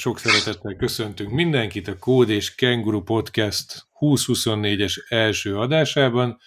Sok 0.00 0.18
szeretettel 0.18 0.74
köszöntünk 0.74 1.30
mindenkit 1.30 1.88
a 1.88 1.98
Kód 1.98 2.28
és 2.28 2.54
Kenguru 2.54 3.02
Podcast 3.02 3.88
2024-es 4.00 4.94
első 5.08 5.58
adásában, 5.58 6.38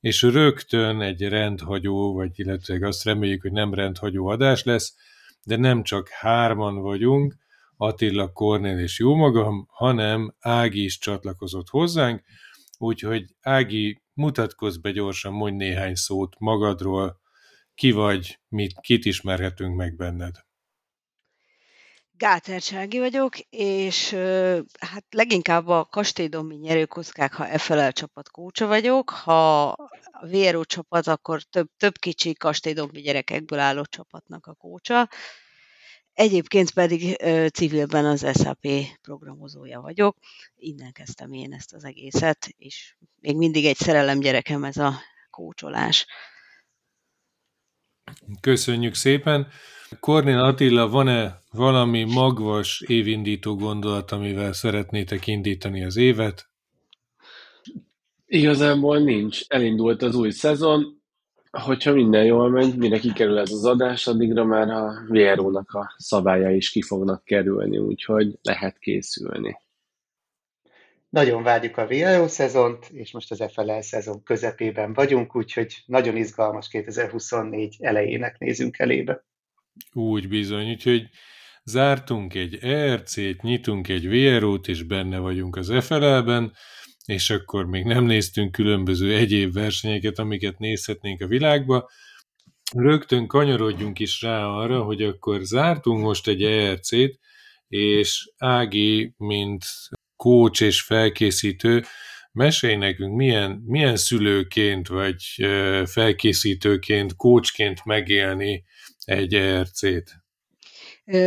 és 0.00 0.22
rögtön 0.22 1.00
egy 1.00 1.22
rendhagyó, 1.28 2.14
vagy 2.14 2.30
illetve 2.34 2.86
azt 2.86 3.04
reméljük, 3.04 3.42
hogy 3.42 3.52
nem 3.52 3.74
rendhagyó 3.74 4.26
adás 4.26 4.64
lesz, 4.64 4.94
de 5.42 5.56
nem 5.56 5.82
csak 5.82 6.08
hárman 6.08 6.78
vagyunk, 6.80 7.34
Attila, 7.76 8.32
Kornél 8.32 8.78
és 8.78 8.98
jó 8.98 9.14
magam, 9.14 9.66
hanem 9.70 10.34
Ági 10.38 10.84
is 10.84 10.98
csatlakozott 10.98 11.68
hozzánk, 11.68 12.22
úgyhogy 12.78 13.24
Ági, 13.40 14.02
mutatkozz 14.12 14.76
be 14.76 14.90
gyorsan, 14.90 15.32
mondj 15.32 15.56
néhány 15.56 15.94
szót 15.94 16.36
magadról, 16.38 17.20
ki 17.74 17.90
vagy, 17.90 18.38
mit, 18.48 18.72
kit 18.80 19.04
ismerhetünk 19.04 19.76
meg 19.76 19.96
benned. 19.96 20.47
Gáter 22.18 22.60
vagyok, 22.90 23.38
és 23.50 24.12
hát 24.80 25.04
leginkább 25.10 25.68
a 25.68 25.84
Kastélydombi 25.84 26.54
nyerőkockák, 26.54 27.34
ha 27.34 27.58
FLL 27.58 27.92
csapat 27.92 28.30
kócsa 28.30 28.66
vagyok, 28.66 29.10
ha 29.10 29.68
a 29.68 30.26
VRO 30.26 30.64
csapat, 30.64 31.06
akkor 31.06 31.42
több, 31.42 31.68
több 31.76 31.98
kicsi 31.98 32.32
Kastélydombi 32.32 33.00
gyerekekből 33.00 33.58
álló 33.58 33.84
csapatnak 33.84 34.46
a 34.46 34.54
kócsa. 34.54 35.08
Egyébként 36.12 36.70
pedig 36.70 37.16
civilben 37.52 38.04
az 38.04 38.26
SAP 38.38 38.68
programozója 39.02 39.80
vagyok. 39.80 40.16
Innen 40.56 40.92
kezdtem 40.92 41.32
én 41.32 41.52
ezt 41.52 41.72
az 41.72 41.84
egészet, 41.84 42.48
és 42.56 42.96
még 43.20 43.36
mindig 43.36 43.66
egy 43.66 43.76
szerelem 43.76 44.18
gyerekem 44.20 44.64
ez 44.64 44.76
a 44.76 44.94
kócsolás. 45.30 46.06
Köszönjük 48.40 48.94
szépen! 48.94 49.46
Kornél 50.00 50.38
Attila, 50.38 50.88
van-e 50.88 51.40
valami 51.52 52.04
magvas 52.04 52.84
évindító 52.86 53.56
gondolat, 53.56 54.12
amivel 54.12 54.52
szeretnétek 54.52 55.26
indítani 55.26 55.84
az 55.84 55.96
évet? 55.96 56.48
Igazából 58.26 58.98
nincs. 58.98 59.40
Elindult 59.48 60.02
az 60.02 60.14
új 60.14 60.30
szezon. 60.30 61.02
Hogyha 61.50 61.92
minden 61.92 62.24
jól 62.24 62.50
megy, 62.50 62.76
mire 62.76 62.98
kikerül 62.98 63.38
ez 63.38 63.50
az 63.50 63.64
adás, 63.64 64.06
addigra 64.06 64.44
már 64.44 64.70
a 64.70 64.92
VRO-nak 65.08 65.70
a 65.70 65.94
szabálya 65.96 66.50
is 66.50 66.70
ki 66.70 66.82
fognak 66.82 67.24
kerülni, 67.24 67.78
úgyhogy 67.78 68.38
lehet 68.42 68.78
készülni. 68.78 69.56
Nagyon 71.08 71.42
várjuk 71.42 71.76
a 71.76 71.86
VRO 71.86 72.28
szezont, 72.28 72.88
és 72.90 73.12
most 73.12 73.30
az 73.30 73.44
FLL 73.52 73.80
szezon 73.80 74.22
közepében 74.22 74.92
vagyunk, 74.92 75.36
úgyhogy 75.36 75.82
nagyon 75.86 76.16
izgalmas 76.16 76.68
2024 76.68 77.76
elejének 77.80 78.38
nézünk 78.38 78.78
elébe. 78.78 79.24
Úgy 79.92 80.28
bizony, 80.28 80.70
úgyhogy 80.70 81.08
zártunk 81.64 82.34
egy 82.34 82.58
ERC-t, 82.60 83.42
nyitunk 83.42 83.88
egy 83.88 84.08
VRO-t, 84.08 84.68
és 84.68 84.82
benne 84.82 85.18
vagyunk 85.18 85.56
az 85.56 85.72
FLL-ben, 85.80 86.52
és 87.04 87.30
akkor 87.30 87.66
még 87.66 87.84
nem 87.84 88.04
néztünk 88.04 88.52
különböző 88.52 89.16
egyéb 89.16 89.52
versenyeket, 89.52 90.18
amiket 90.18 90.58
nézhetnénk 90.58 91.20
a 91.20 91.26
világba. 91.26 91.90
Rögtön 92.74 93.26
kanyarodjunk 93.26 93.98
is 93.98 94.22
rá 94.22 94.46
arra, 94.46 94.82
hogy 94.82 95.02
akkor 95.02 95.40
zártunk 95.40 96.02
most 96.02 96.28
egy 96.28 96.42
ERC-t, 96.42 97.18
és 97.68 98.30
Ági, 98.36 99.14
mint 99.16 99.64
coach 100.18 100.62
és 100.62 100.82
felkészítő, 100.82 101.84
mesélj 102.32 102.76
nekünk, 102.76 103.16
milyen, 103.16 103.62
milyen 103.66 103.96
szülőként 103.96 104.88
vagy 104.88 105.22
felkészítőként, 105.84 107.16
coachként 107.16 107.84
megélni 107.84 108.64
egy 109.04 109.34
ERC-t? 109.34 110.26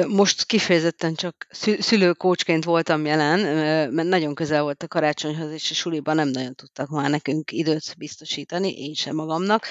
Most 0.08 0.46
kifejezetten 0.46 1.14
csak 1.14 1.48
szülőkócsként 1.80 2.64
voltam 2.64 3.06
jelen, 3.06 3.40
mert 3.94 4.08
nagyon 4.08 4.36
közel 4.36 4.62
volt 4.62 4.84
a 4.84 4.88
karácsonyhoz, 4.88 5.52
és 5.52 5.72
a 5.72 5.74
suliban 5.74 6.16
nem 6.16 6.28
nagyon 6.28 6.56
tudtak 6.56 6.90
már 6.90 7.10
nekünk 7.10 7.52
időt 7.52 7.96
biztosítani, 7.98 8.72
én 8.72 8.94
sem 8.94 9.16
magamnak. 9.16 9.66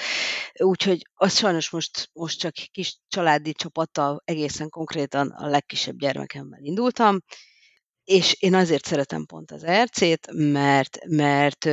Úgyhogy 0.59 1.01
azt 1.13 1.37
sajnos 1.37 1.69
most, 1.69 2.09
most 2.13 2.39
csak 2.39 2.53
kis 2.71 2.97
családi 3.07 3.53
csapattal 3.53 4.21
egészen 4.25 4.69
konkrétan 4.69 5.27
a 5.27 5.47
legkisebb 5.47 5.97
gyermekemmel 5.97 6.59
indultam, 6.61 7.19
és 8.11 8.35
én 8.39 8.53
azért 8.53 8.85
szeretem 8.85 9.25
pont 9.25 9.51
az 9.51 9.63
ERC-t, 9.63 10.27
mert, 10.31 10.97
mert 11.07 11.65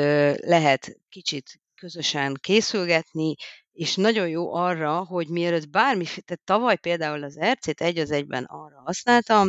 lehet 0.45 0.99
kicsit 1.09 1.61
közösen 1.75 2.37
készülgetni, 2.41 3.35
és 3.73 3.95
nagyon 3.95 4.29
jó 4.29 4.55
arra, 4.55 5.05
hogy 5.05 5.29
mielőtt 5.29 5.71
bármi, 5.71 6.05
tehát 6.05 6.41
tavaly 6.45 6.77
például 6.77 7.23
az 7.23 7.39
RC-t 7.53 7.81
egy 7.81 7.99
az 7.99 8.11
egyben 8.11 8.45
arra 8.45 8.81
használtam, 8.85 9.49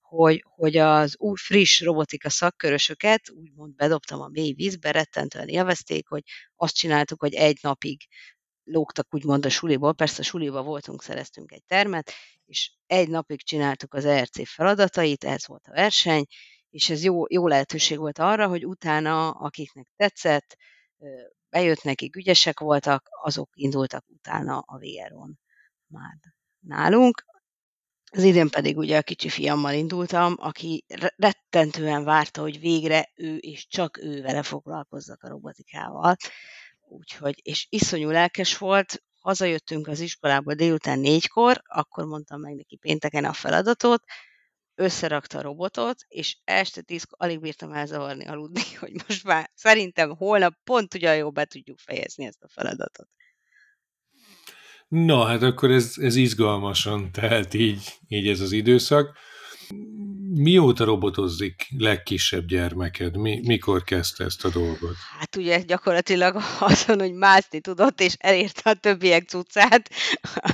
hogy, 0.00 0.44
hogy 0.56 0.76
az 0.76 1.14
új 1.18 1.36
friss 1.36 1.80
robotika 1.80 2.30
szakkörösöket 2.30 3.30
úgymond 3.30 3.74
bedobtam 3.74 4.20
a 4.20 4.28
mély 4.28 4.52
vízbe, 4.52 4.90
rettentően 4.90 5.48
élvezték, 5.48 6.08
hogy 6.08 6.22
azt 6.56 6.74
csináltuk, 6.74 7.20
hogy 7.20 7.34
egy 7.34 7.58
napig 7.62 8.00
lógtak 8.64 9.14
úgymond 9.14 9.46
a 9.46 9.48
suliból, 9.48 9.94
persze 9.94 10.20
a 10.20 10.24
suliba 10.24 10.62
voltunk, 10.62 11.02
szereztünk 11.02 11.52
egy 11.52 11.64
termet, 11.66 12.12
és 12.44 12.72
egy 12.86 13.08
napig 13.08 13.42
csináltuk 13.42 13.94
az 13.94 14.04
ERC 14.04 14.48
feladatait, 14.48 15.24
ez 15.24 15.46
volt 15.46 15.66
a 15.66 15.72
verseny, 15.72 16.24
és 16.70 16.90
ez 16.90 17.04
jó, 17.04 17.24
jó 17.28 17.46
lehetőség 17.46 17.98
volt 17.98 18.18
arra, 18.18 18.48
hogy 18.48 18.66
utána, 18.66 19.30
akiknek 19.30 19.86
tetszett, 19.96 20.56
bejött 21.48 21.82
nekik, 21.82 22.16
ügyesek 22.16 22.60
voltak, 22.60 23.08
azok 23.22 23.50
indultak 23.54 24.04
utána 24.08 24.58
a 24.58 24.78
VR-on 24.78 25.38
már 25.86 26.18
nálunk. 26.58 27.24
Az 28.10 28.22
idén 28.22 28.48
pedig 28.48 28.76
ugye 28.76 28.96
a 28.96 29.02
kicsi 29.02 29.28
fiammal 29.28 29.74
indultam, 29.74 30.34
aki 30.38 30.84
rettentően 31.16 32.04
várta, 32.04 32.40
hogy 32.40 32.60
végre 32.60 33.10
ő 33.14 33.36
és 33.36 33.66
csak 33.66 33.98
ő 33.98 34.22
vele 34.22 34.42
foglalkozzak 34.42 35.22
a 35.22 35.28
robotikával. 35.28 36.16
Úgyhogy, 36.94 37.40
és 37.42 37.66
iszonyú 37.70 38.10
lelkes 38.10 38.58
volt, 38.58 39.02
hazajöttünk 39.20 39.88
az 39.88 40.00
iskolából 40.00 40.54
délután 40.54 40.98
négykor, 40.98 41.62
akkor 41.64 42.04
mondtam 42.04 42.40
meg 42.40 42.54
neki 42.54 42.76
pénteken 42.76 43.24
a 43.24 43.32
feladatot, 43.32 44.04
összerakta 44.74 45.38
a 45.38 45.42
robotot, 45.42 45.96
és 46.08 46.36
este 46.44 46.82
tízkor 46.82 47.18
alig 47.20 47.40
bírtam 47.40 47.72
elzavarni 47.72 48.26
aludni, 48.26 48.62
hogy 48.80 48.92
most 49.08 49.24
már 49.24 49.50
szerintem 49.54 50.16
holnap 50.16 50.54
pont 50.64 50.94
ugyan 50.94 51.16
jó 51.16 51.30
be 51.30 51.44
tudjuk 51.44 51.78
fejezni 51.78 52.24
ezt 52.24 52.42
a 52.42 52.48
feladatot. 52.48 53.08
Na, 54.88 55.24
hát 55.24 55.42
akkor 55.42 55.70
ez, 55.70 55.94
ez 55.96 56.16
izgalmasan 56.16 57.12
telt 57.12 57.54
így, 57.54 57.98
így 58.08 58.28
ez 58.28 58.40
az 58.40 58.52
időszak. 58.52 59.16
Mióta 60.36 60.84
robotozik 60.84 61.66
legkisebb 61.78 62.46
gyermeked? 62.46 63.16
Mi, 63.16 63.40
mikor 63.44 63.84
kezdte 63.84 64.24
ezt 64.24 64.44
a 64.44 64.50
dolgot? 64.50 64.94
Hát 65.18 65.36
ugye 65.36 65.62
gyakorlatilag 65.62 66.36
azon, 66.60 67.00
hogy 67.00 67.12
mászni 67.12 67.60
tudott, 67.60 68.00
és 68.00 68.14
elérte 68.18 68.70
a 68.70 68.74
többiek 68.74 69.28
cuccát. 69.28 69.90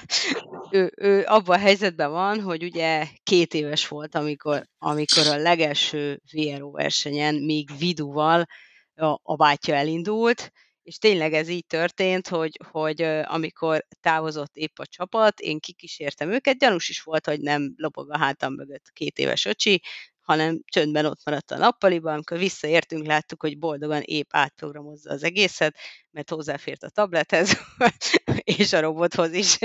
ő, 0.70 0.92
ő 0.96 1.24
abban 1.26 1.56
a 1.56 1.60
helyzetben 1.60 2.10
van, 2.10 2.40
hogy 2.40 2.62
ugye 2.62 3.06
két 3.22 3.54
éves 3.54 3.88
volt, 3.88 4.14
amikor, 4.14 4.66
amikor 4.78 5.26
a 5.26 5.36
legelső 5.36 6.20
VRO 6.32 6.70
versenyen 6.70 7.34
még 7.34 7.70
Viduval 7.78 8.46
a, 8.94 9.18
a 9.22 9.36
bátyja 9.36 9.74
elindult, 9.74 10.52
és 10.82 10.98
tényleg 10.98 11.32
ez 11.32 11.48
így 11.48 11.66
történt, 11.66 12.28
hogy, 12.28 12.58
hogy 12.70 13.02
amikor 13.24 13.86
távozott 14.00 14.56
épp 14.56 14.78
a 14.78 14.86
csapat, 14.86 15.40
én 15.40 15.58
kikísértem 15.58 16.30
őket, 16.32 16.58
gyanús 16.58 16.88
is 16.88 17.02
volt, 17.02 17.26
hogy 17.26 17.40
nem 17.40 17.72
lopog 17.76 18.10
a 18.10 18.18
hátam 18.18 18.54
mögött 18.54 18.90
két 18.92 19.18
éves 19.18 19.44
öcsi, 19.44 19.82
hanem 20.20 20.60
csöndben 20.64 21.04
ott 21.04 21.24
maradt 21.24 21.50
a 21.50 21.58
nappaliban, 21.58 22.12
amikor 22.12 22.38
visszaértünk, 22.38 23.06
láttuk, 23.06 23.42
hogy 23.42 23.58
boldogan 23.58 24.02
épp 24.02 24.28
átprogramozza 24.30 25.10
az 25.10 25.22
egészet, 25.22 25.76
mert 26.10 26.30
hozzáfért 26.30 26.82
a 26.82 26.90
tablethez, 26.90 27.58
és 28.58 28.72
a 28.72 28.80
robothoz 28.80 29.32
is, 29.32 29.58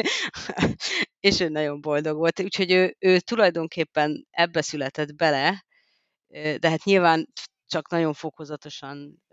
és 1.27 1.39
ő 1.39 1.49
nagyon 1.49 1.81
boldog 1.81 2.17
volt. 2.17 2.39
Úgyhogy 2.39 2.71
ő, 2.71 2.95
ő 2.99 3.19
tulajdonképpen 3.19 4.27
ebbe 4.29 4.61
született 4.61 5.15
bele, 5.15 5.65
de 6.27 6.69
hát 6.69 6.83
nyilván 6.83 7.27
csak 7.67 7.89
nagyon 7.89 8.13
fokozatosan 8.13 9.23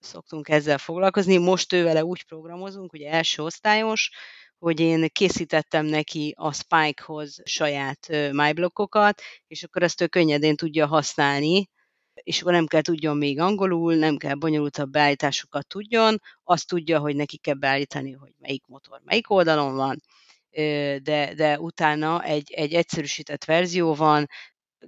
szoktunk 0.00 0.48
ezzel 0.48 0.78
foglalkozni. 0.78 1.36
Most 1.36 1.72
ő 1.72 1.82
vele 1.82 2.04
úgy 2.04 2.22
programozunk, 2.22 2.92
ugye 2.92 3.10
első 3.10 3.42
osztályos, 3.42 4.10
hogy 4.58 4.80
én 4.80 5.08
készítettem 5.12 5.86
neki 5.86 6.34
a 6.36 6.52
Spike-hoz 6.52 7.40
saját 7.44 8.08
myblockokat, 8.32 9.20
és 9.46 9.62
akkor 9.62 9.82
ezt 9.82 10.00
ő 10.00 10.06
könnyedén 10.06 10.56
tudja 10.56 10.86
használni, 10.86 11.68
és 12.14 12.40
akkor 12.40 12.52
nem 12.52 12.66
kell 12.66 12.80
tudjon 12.80 13.16
még 13.16 13.40
angolul, 13.40 13.94
nem 13.94 14.16
kell 14.16 14.34
bonyolultabb 14.34 14.90
beállításokat 14.90 15.66
tudjon, 15.66 16.20
azt 16.44 16.66
tudja, 16.66 16.98
hogy 16.98 17.16
neki 17.16 17.36
kell 17.36 17.54
beállítani, 17.54 18.12
hogy 18.12 18.32
melyik 18.38 18.66
motor 18.66 19.00
melyik 19.04 19.30
oldalon 19.30 19.74
van, 19.74 20.02
de, 21.02 21.34
de 21.34 21.60
utána 21.60 22.22
egy, 22.22 22.52
egy 22.52 22.74
egyszerűsített 22.74 23.44
verzió 23.44 23.94
van, 23.94 24.26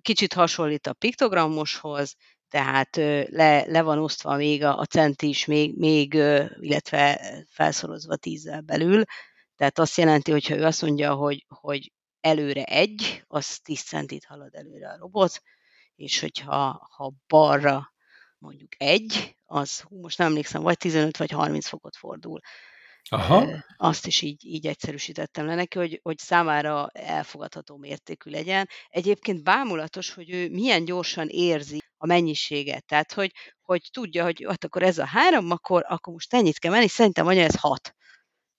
kicsit 0.00 0.32
hasonlít 0.32 0.86
a 0.86 0.92
piktogramoshoz, 0.92 2.14
tehát 2.52 2.96
le, 3.30 3.64
le 3.66 3.82
van 3.82 3.98
osztva 3.98 4.36
még 4.36 4.64
a, 4.64 4.78
a 4.78 4.84
cent 4.84 5.22
is, 5.22 5.44
még, 5.44 5.76
még, 5.76 6.14
illetve 6.60 7.20
felszorozva 7.50 8.16
tízzel 8.16 8.60
belül, 8.60 9.02
tehát 9.56 9.78
azt 9.78 9.96
jelenti, 9.96 10.30
hogy 10.30 10.46
ha 10.46 10.54
ő 10.54 10.64
azt 10.64 10.82
mondja, 10.82 11.14
hogy, 11.14 11.44
hogy 11.48 11.92
előre 12.20 12.64
egy, 12.64 13.24
az 13.26 13.58
10 13.58 13.80
centit 13.82 14.24
halad 14.24 14.54
előre 14.54 14.88
a 14.88 14.98
robot, 14.98 15.42
és 15.94 16.20
hogyha 16.20 16.88
ha 16.96 17.12
balra 17.26 17.92
mondjuk 18.38 18.72
egy, 18.78 19.36
az, 19.44 19.84
most 19.88 20.18
nem 20.18 20.26
emlékszem, 20.26 20.62
vagy 20.62 20.76
15 20.76 21.16
vagy 21.16 21.30
30 21.30 21.66
fokot 21.66 21.96
fordul. 21.96 22.40
Aha. 23.10 23.46
Azt 23.76 24.06
is 24.06 24.22
így, 24.22 24.44
így 24.44 24.66
egyszerűsítettem 24.66 25.46
le 25.46 25.54
neki, 25.54 25.78
hogy, 25.78 26.00
hogy 26.02 26.18
számára 26.18 26.88
elfogadható 26.92 27.76
mértékű 27.76 28.30
legyen. 28.30 28.68
Egyébként 28.88 29.42
bámulatos, 29.42 30.10
hogy 30.14 30.30
ő 30.30 30.50
milyen 30.50 30.84
gyorsan 30.84 31.28
érzi 31.28 31.78
a 31.96 32.06
mennyiséget. 32.06 32.86
Tehát, 32.86 33.12
hogy, 33.12 33.32
hogy 33.60 33.88
tudja, 33.92 34.24
hogy 34.24 34.44
ott 34.46 34.64
akkor 34.64 34.82
ez 34.82 34.98
a 34.98 35.06
három, 35.06 35.50
akkor, 35.50 35.84
akkor 35.88 36.12
most 36.12 36.34
ennyit 36.34 36.58
kell 36.58 36.70
menni, 36.70 36.88
szerintem 36.88 37.26
anya 37.26 37.42
ez 37.42 37.60
hat. 37.60 37.94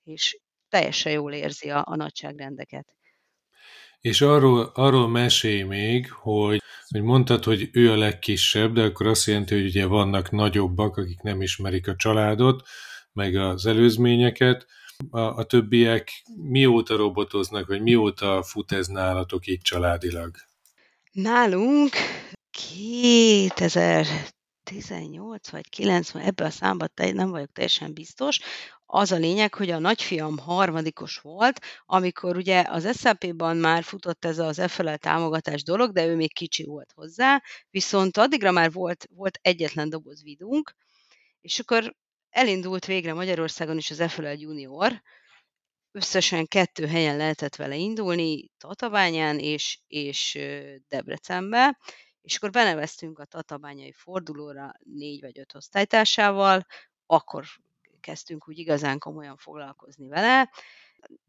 És 0.03 0.39
teljesen 0.69 1.11
jól 1.11 1.33
érzi 1.33 1.69
a, 1.69 1.83
a 1.85 1.95
nagyságrendeket. 1.95 2.87
És 3.99 4.21
arról, 4.21 4.71
arról 4.73 5.07
mesélj 5.07 5.61
még, 5.61 6.11
hogy, 6.11 6.61
hogy 6.87 7.01
mondtad, 7.01 7.43
hogy 7.43 7.69
ő 7.71 7.91
a 7.91 7.95
legkisebb, 7.95 8.73
de 8.73 8.83
akkor 8.83 9.07
azt 9.07 9.25
jelenti, 9.25 9.55
hogy 9.55 9.65
ugye 9.65 9.85
vannak 9.85 10.31
nagyobbak, 10.31 10.97
akik 10.97 11.21
nem 11.21 11.41
ismerik 11.41 11.87
a 11.87 11.95
családot, 11.95 12.67
meg 13.13 13.35
az 13.35 13.65
előzményeket. 13.65 14.65
A, 15.09 15.19
a 15.19 15.43
többiek 15.43 16.23
mióta 16.35 16.95
robotoznak, 16.95 17.67
vagy 17.67 17.81
mióta 17.81 18.43
fut 18.43 18.71
ez 18.71 18.87
nálatok 18.87 19.47
így 19.47 19.61
családilag? 19.61 20.35
Nálunk 21.11 21.91
2018 22.51 25.49
vagy 25.49 25.69
9, 25.69 26.15
ebben 26.15 26.47
a 26.47 26.49
számban 26.49 26.89
nem 26.95 27.29
vagyok 27.29 27.51
teljesen 27.51 27.93
biztos. 27.93 28.39
Az 28.85 29.11
a 29.11 29.15
lényeg, 29.15 29.53
hogy 29.53 29.69
a 29.69 29.79
nagyfiam 29.79 30.37
harmadikos 30.37 31.17
volt, 31.17 31.59
amikor 31.85 32.37
ugye 32.37 32.63
az 32.67 32.99
SAP-ban 32.99 33.57
már 33.57 33.83
futott 33.83 34.25
ez 34.25 34.39
az 34.39 34.61
FLL 34.67 34.95
támogatás 34.95 35.63
dolog, 35.63 35.91
de 35.91 36.05
ő 36.05 36.15
még 36.15 36.33
kicsi 36.33 36.63
volt 36.63 36.91
hozzá, 36.95 37.41
viszont 37.69 38.17
addigra 38.17 38.51
már 38.51 38.71
volt, 38.71 39.07
volt 39.15 39.39
egyetlen 39.41 39.89
doboz 39.89 40.23
vidunk, 40.23 40.75
és 41.41 41.59
akkor 41.59 41.95
elindult 42.33 42.85
végre 42.85 43.13
Magyarországon 43.13 43.77
is 43.77 43.91
az 43.91 44.11
FLL 44.11 44.39
Junior, 44.39 45.01
összesen 45.91 46.47
kettő 46.47 46.87
helyen 46.87 47.17
lehetett 47.17 47.55
vele 47.55 47.75
indulni, 47.75 48.49
Tatabányán 48.57 49.39
és, 49.39 49.79
és 49.87 50.39
Debrecenbe, 50.87 51.77
és 52.21 52.35
akkor 52.35 52.49
beneveztünk 52.49 53.19
a 53.19 53.25
tatabányai 53.25 53.91
fordulóra 53.91 54.71
négy 54.83 55.21
vagy 55.21 55.39
öt 55.39 55.55
osztálytársával, 55.55 56.65
akkor 57.05 57.45
kezdtünk 57.99 58.47
úgy 58.47 58.57
igazán 58.57 58.99
komolyan 58.99 59.37
foglalkozni 59.37 60.07
vele. 60.07 60.49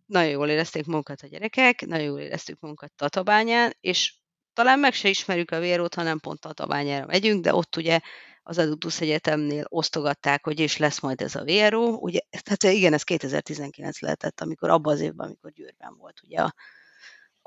Nagyon 0.06 0.30
jól 0.30 0.48
érezték 0.48 0.86
magukat 0.86 1.20
a 1.20 1.26
gyerekek, 1.26 1.86
nagyon 1.86 2.06
jól 2.06 2.20
éreztük 2.20 2.60
magunkat 2.60 2.92
Tatabányán, 2.96 3.72
és 3.80 4.14
talán 4.52 4.78
meg 4.78 4.92
se 4.92 5.08
ismerjük 5.08 5.50
a 5.50 5.60
vérót, 5.60 5.94
hanem 5.94 6.18
pont 6.18 6.40
Tatabányára 6.40 7.06
megyünk, 7.06 7.42
de 7.42 7.54
ott 7.54 7.76
ugye 7.76 8.00
az 8.46 8.58
Edutus 8.58 9.00
Egyetemnél 9.00 9.64
osztogatták, 9.69 10.44
hogy 10.44 10.61
és 10.61 10.76
lesz 10.76 11.00
majd 11.00 11.20
ez 11.20 11.35
a 11.35 11.44
VRO. 11.44 11.85
Ugye, 11.85 12.19
tehát 12.43 12.76
igen, 12.76 12.93
ez 12.93 13.02
2019 13.02 14.00
lehetett, 14.00 14.41
amikor 14.41 14.70
abban 14.70 14.93
az 14.93 15.00
évben, 15.00 15.26
amikor 15.26 15.50
Győrben 15.50 15.96
volt 15.96 16.20
ugye 16.23 16.41
a, 16.41 16.55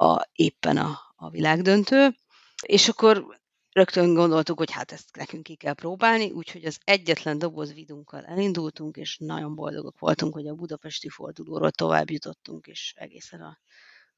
a, 0.06 0.28
éppen 0.32 0.78
a, 0.78 1.00
a 1.16 1.30
világdöntő. 1.30 2.16
És 2.62 2.88
akkor 2.88 3.40
rögtön 3.72 4.14
gondoltuk, 4.14 4.58
hogy 4.58 4.72
hát 4.72 4.92
ezt 4.92 5.16
nekünk 5.16 5.44
ki 5.44 5.56
kell 5.56 5.74
próbálni, 5.74 6.32
úgyhogy 6.32 6.66
az 6.66 6.78
egyetlen 6.84 7.38
doboz 7.38 7.74
vidunkkal 7.74 8.26
elindultunk, 8.26 8.98
és 8.98 9.18
nagyon 9.18 9.56
boldogok 9.56 10.00
voltunk, 10.00 10.34
hogy 10.34 10.48
a 10.48 10.56
budapesti 10.56 11.10
fordulóról 11.10 11.72
tovább 11.72 12.10
jutottunk, 12.10 12.68
és 12.68 12.94
egészen 12.96 13.42
a, 13.42 13.60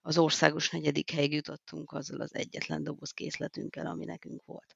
az 0.01 0.17
országos 0.17 0.69
negyedik 0.69 1.11
helyig 1.11 1.33
jutottunk 1.33 1.91
azzal 1.91 2.21
az 2.21 2.35
egyetlen 2.35 2.83
doboz 2.83 3.11
készletünkkel, 3.11 3.85
ami 3.85 4.05
nekünk 4.05 4.45
volt. 4.45 4.75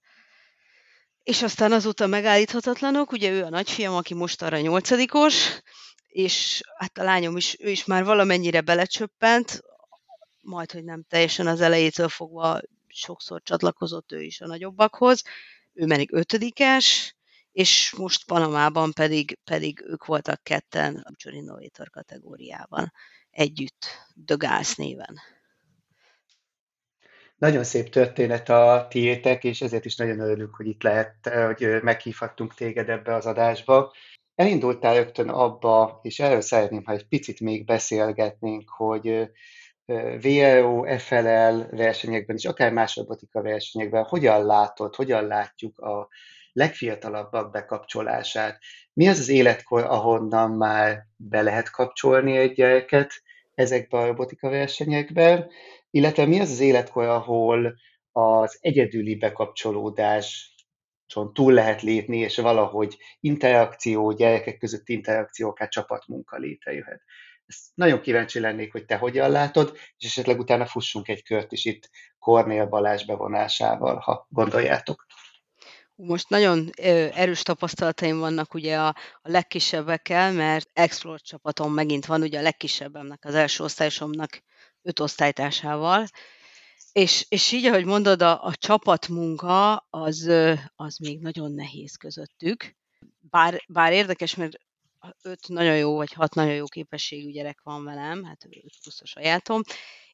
És 1.23 1.41
aztán 1.41 1.71
azóta 1.71 2.07
megállíthatatlanok, 2.07 3.11
ugye 3.11 3.29
ő 3.29 3.43
a 3.43 3.49
nagyfiam, 3.49 3.95
aki 3.95 4.13
most 4.13 4.41
arra 4.41 4.59
nyolcadikos, 4.59 5.61
és 6.07 6.61
hát 6.77 6.97
a 6.97 7.03
lányom 7.03 7.37
is, 7.37 7.57
ő 7.59 7.69
is 7.69 7.85
már 7.85 8.03
valamennyire 8.03 8.61
belecsöppent, 8.61 9.61
majd, 10.41 10.71
hogy 10.71 10.83
nem 10.83 11.03
teljesen 11.09 11.47
az 11.47 11.61
elejétől 11.61 12.09
fogva 12.09 12.59
sokszor 12.87 13.41
csatlakozott 13.43 14.11
ő 14.11 14.21
is 14.21 14.41
a 14.41 14.47
nagyobbakhoz, 14.47 15.21
ő 15.73 15.85
pedig 15.85 16.13
ötödikes, 16.13 17.15
és 17.51 17.93
most 17.97 18.25
Panamában 18.25 18.91
pedig, 18.91 19.39
pedig 19.43 19.83
ők 19.87 20.05
voltak 20.05 20.43
ketten 20.43 20.95
a 20.95 21.29
Innovator 21.29 21.89
kategóriában 21.89 22.93
együtt, 23.29 23.85
Gas 24.15 24.75
néven. 24.75 25.19
Nagyon 27.43 27.63
szép 27.63 27.89
történet 27.89 28.49
a 28.49 28.85
tiétek, 28.89 29.43
és 29.43 29.61
ezért 29.61 29.85
is 29.85 29.95
nagyon 29.95 30.19
örülünk, 30.19 30.55
hogy 30.55 30.67
itt 30.67 30.83
lehet, 30.83 31.15
hogy 31.45 31.79
meghívhattunk 31.81 32.53
téged 32.53 32.89
ebbe 32.89 33.15
az 33.15 33.25
adásba. 33.25 33.93
Elindultál 34.35 34.95
rögtön 34.95 35.29
abba, 35.29 35.99
és 36.03 36.19
erről 36.19 36.41
szeretném, 36.41 36.83
ha 36.85 36.91
egy 36.91 37.07
picit 37.07 37.39
még 37.39 37.65
beszélgetnénk, 37.65 38.69
hogy 38.69 39.31
VLO, 40.21 40.97
FLL 40.97 41.67
versenyekben, 41.71 42.35
és 42.35 42.45
akár 42.45 42.71
más 42.71 42.95
robotika 42.95 43.41
versenyekben 43.41 44.03
hogyan 44.03 44.45
látod, 44.45 44.95
hogyan 44.95 45.27
látjuk 45.27 45.79
a 45.79 46.07
legfiatalabbak 46.53 47.51
bekapcsolását? 47.51 48.59
Mi 48.93 49.07
az 49.07 49.19
az 49.19 49.29
életkor, 49.29 49.83
ahonnan 49.83 50.51
már 50.51 51.05
be 51.15 51.41
lehet 51.41 51.69
kapcsolni 51.69 52.37
egy 52.37 52.53
gyereket 52.53 53.11
ezekbe 53.53 53.97
a 53.97 54.05
robotika 54.05 54.49
versenyekben, 54.49 55.49
illetve 55.89 56.25
mi 56.25 56.39
az 56.39 56.49
az 56.49 56.59
életkor, 56.59 57.05
ahol 57.05 57.75
az 58.11 58.57
egyedüli 58.61 59.15
bekapcsolódás 59.15 60.53
túl 61.33 61.53
lehet 61.53 61.81
lépni, 61.81 62.17
és 62.17 62.37
valahogy 62.37 62.97
interakció, 63.19 64.11
gyerekek 64.11 64.57
közötti 64.57 64.93
interakció, 64.93 65.49
akár 65.49 65.67
csapatmunka 65.67 66.37
létrejöhet. 66.37 67.01
Ezt 67.45 67.61
nagyon 67.73 68.01
kíváncsi 68.01 68.39
lennék, 68.39 68.71
hogy 68.71 68.85
te 68.85 68.97
hogyan 68.97 69.31
látod, 69.31 69.77
és 69.97 70.05
esetleg 70.05 70.39
utána 70.39 70.65
fussunk 70.65 71.07
egy 71.07 71.23
kört 71.23 71.51
is 71.51 71.65
itt 71.65 71.89
Kornél 72.19 72.65
Balázs 72.65 73.05
bevonásával, 73.05 73.95
ha 73.95 74.27
gondoljátok. 74.29 75.05
Most 75.95 76.29
nagyon 76.29 76.69
erős 77.13 77.41
tapasztalataim 77.41 78.19
vannak 78.19 78.53
ugye 78.53 78.79
a, 78.79 78.87
a 79.21 79.29
legkisebbekkel, 79.29 80.31
mert 80.31 80.69
Explore 80.73 81.17
csapatom 81.17 81.73
megint 81.73 82.05
van, 82.05 82.21
ugye 82.21 82.39
a 82.39 82.41
legkisebbemnek, 82.41 83.25
az 83.25 83.35
első 83.35 83.63
osztályosomnak 83.63 84.43
öt 84.81 84.99
osztálytársával, 84.99 86.07
és, 86.91 87.25
és 87.29 87.51
így, 87.51 87.65
ahogy 87.65 87.85
mondod, 87.85 88.21
a, 88.21 88.43
a 88.43 88.55
csapatmunka 88.55 89.75
az, 89.89 90.31
az 90.75 90.97
még 90.97 91.19
nagyon 91.19 91.51
nehéz 91.51 91.95
közöttük. 91.95 92.75
Bár, 93.19 93.63
bár 93.67 93.93
érdekes, 93.93 94.35
mert 94.35 94.57
öt 95.21 95.47
nagyon 95.47 95.77
jó, 95.77 95.95
vagy 95.95 96.13
hat 96.13 96.35
nagyon 96.35 96.53
jó 96.53 96.65
képességű 96.65 97.29
gyerek 97.29 97.61
van 97.63 97.83
velem, 97.83 98.23
hát 98.23 98.45
öt 98.45 98.77
plusz 98.81 99.01
a 99.01 99.05
sajátom, 99.05 99.61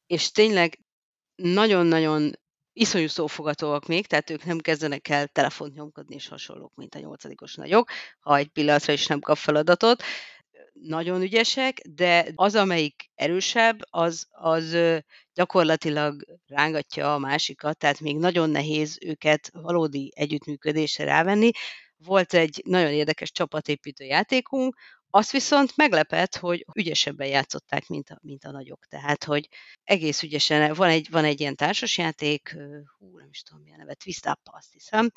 és 0.07 0.31
tényleg 0.31 0.79
nagyon-nagyon 1.35 2.31
iszonyú 2.79 3.07
szófogatóak 3.07 3.85
még, 3.85 4.07
tehát 4.07 4.29
ők 4.29 4.45
nem 4.45 4.57
kezdenek 4.57 5.09
el 5.09 5.27
telefont 5.27 5.73
nyomkodni 5.73 6.15
és 6.15 6.27
hasonlók, 6.27 6.75
mint 6.75 6.95
a 6.95 6.99
nyolcadikos 6.99 7.55
nagyok, 7.55 7.89
ha 8.19 8.37
egy 8.37 8.47
pillanatra 8.47 8.93
is 8.93 9.07
nem 9.07 9.19
kap 9.19 9.37
feladatot. 9.37 10.03
Nagyon 10.73 11.21
ügyesek, 11.21 11.77
de 11.77 12.27
az, 12.35 12.55
amelyik 12.55 13.09
erősebb, 13.15 13.79
az, 13.89 14.27
az 14.29 14.77
gyakorlatilag 15.33 16.25
rángatja 16.47 17.13
a 17.13 17.17
másikat, 17.17 17.77
tehát 17.77 17.99
még 17.99 18.17
nagyon 18.17 18.49
nehéz 18.49 18.97
őket 19.01 19.49
valódi 19.53 20.11
együttműködésre 20.15 21.03
rávenni. 21.03 21.49
Volt 21.97 22.33
egy 22.33 22.61
nagyon 22.65 22.91
érdekes 22.91 23.31
csapatépítő 23.31 24.05
játékunk, 24.05 24.75
azt 25.09 25.31
viszont 25.31 25.75
meglepett, 25.75 26.35
hogy 26.35 26.65
ügyesebben 26.73 27.27
játszották, 27.27 27.87
mint 27.87 28.09
a, 28.09 28.19
mint 28.21 28.45
a 28.45 28.51
nagyok. 28.51 28.85
Tehát, 28.85 29.23
hogy 29.23 29.49
egész 29.83 30.23
ügyesen, 30.23 30.73
van 30.73 30.89
egy, 30.89 31.09
van 31.09 31.23
egy 31.23 31.39
ilyen 31.39 31.55
társasjáték, 31.55 32.55
hú, 32.97 33.17
nem 33.17 33.27
is 33.29 33.41
tudom 33.41 33.61
milyen 33.61 33.79
neve, 33.79 33.93
Twist 33.93 34.25
Up, 34.25 34.39
azt 34.43 34.71
hiszem, 34.71 35.09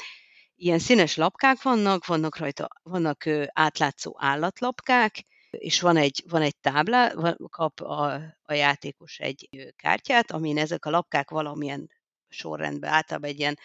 ilyen 0.54 0.78
színes 0.78 1.16
lapkák 1.16 1.62
vannak, 1.62 2.06
vannak 2.06 2.36
rajta, 2.36 2.68
vannak 2.82 3.24
átlátszó 3.46 4.16
állatlapkák, 4.18 5.24
és 5.50 5.80
van 5.80 5.96
egy, 5.96 6.24
van 6.28 6.42
egy 6.42 6.56
táblá, 6.60 7.12
kap 7.48 7.80
a, 7.80 8.12
a 8.42 8.52
játékos 8.52 9.18
egy 9.18 9.48
kártyát, 9.76 10.30
amin 10.30 10.58
ezek 10.58 10.84
a 10.84 10.90
lapkák 10.90 11.30
valamilyen 11.30 11.90
sorrendben, 12.28 12.90
általában 12.92 13.30
egy 13.30 13.38
ilyen 13.38 13.58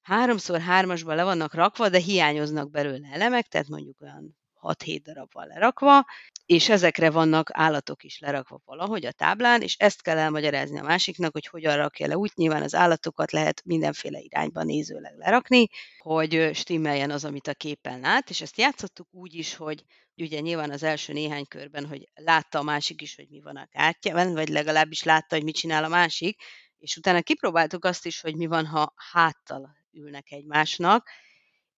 háromszor 0.00 0.60
hármasban 0.60 1.16
le 1.16 1.24
vannak 1.24 1.54
rakva, 1.54 1.88
de 1.88 1.98
hiányoznak 1.98 2.70
belőle 2.70 3.08
elemek, 3.12 3.46
tehát 3.46 3.68
mondjuk 3.68 4.00
olyan 4.00 4.37
6-7 4.62 5.00
darab 5.02 5.32
van 5.32 5.46
lerakva, 5.46 6.04
és 6.46 6.68
ezekre 6.68 7.10
vannak 7.10 7.50
állatok 7.52 8.02
is 8.02 8.18
lerakva 8.18 8.60
valahogy 8.64 9.06
a 9.06 9.12
táblán, 9.12 9.62
és 9.62 9.76
ezt 9.78 10.02
kell 10.02 10.18
elmagyarázni 10.18 10.78
a 10.78 10.82
másiknak, 10.82 11.32
hogy 11.32 11.46
hogyan 11.46 11.76
rakja 11.76 12.06
le. 12.06 12.16
Úgy 12.16 12.30
nyilván 12.34 12.62
az 12.62 12.74
állatokat 12.74 13.32
lehet 13.32 13.62
mindenféle 13.64 14.18
irányba 14.18 14.62
nézőleg 14.62 15.14
lerakni, 15.16 15.68
hogy 15.98 16.50
stimmeljen 16.54 17.10
az, 17.10 17.24
amit 17.24 17.46
a 17.46 17.54
képen 17.54 18.00
lát, 18.00 18.30
és 18.30 18.40
ezt 18.40 18.58
játszottuk 18.58 19.08
úgy 19.10 19.34
is, 19.34 19.54
hogy 19.54 19.84
ugye 20.16 20.40
nyilván 20.40 20.70
az 20.70 20.82
első 20.82 21.12
néhány 21.12 21.46
körben, 21.46 21.86
hogy 21.86 22.08
látta 22.14 22.58
a 22.58 22.62
másik 22.62 23.00
is, 23.00 23.16
hogy 23.16 23.28
mi 23.28 23.40
van 23.40 23.56
a 23.56 23.66
kártyában, 23.66 24.32
vagy 24.32 24.48
legalábbis 24.48 25.02
látta, 25.02 25.34
hogy 25.34 25.44
mit 25.44 25.56
csinál 25.56 25.84
a 25.84 25.88
másik, 25.88 26.42
és 26.78 26.96
utána 26.96 27.22
kipróbáltuk 27.22 27.84
azt 27.84 28.06
is, 28.06 28.20
hogy 28.20 28.36
mi 28.36 28.46
van, 28.46 28.66
ha 28.66 28.92
háttal 29.12 29.76
ülnek 29.92 30.30
egymásnak, 30.30 31.08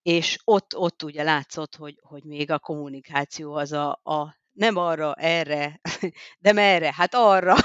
és 0.03 0.39
ott, 0.45 0.77
ott 0.77 1.03
ugye 1.03 1.23
látszott, 1.23 1.77
hogy, 1.77 1.95
hogy 2.01 2.25
még 2.25 2.51
a 2.51 2.59
kommunikáció 2.59 3.55
az 3.55 3.73
a, 3.73 3.91
a 3.91 4.39
nem 4.53 4.77
arra, 4.77 5.15
erre, 5.15 5.81
de 6.45 6.53
merre? 6.53 6.93
Hát 6.95 7.15
arra. 7.15 7.57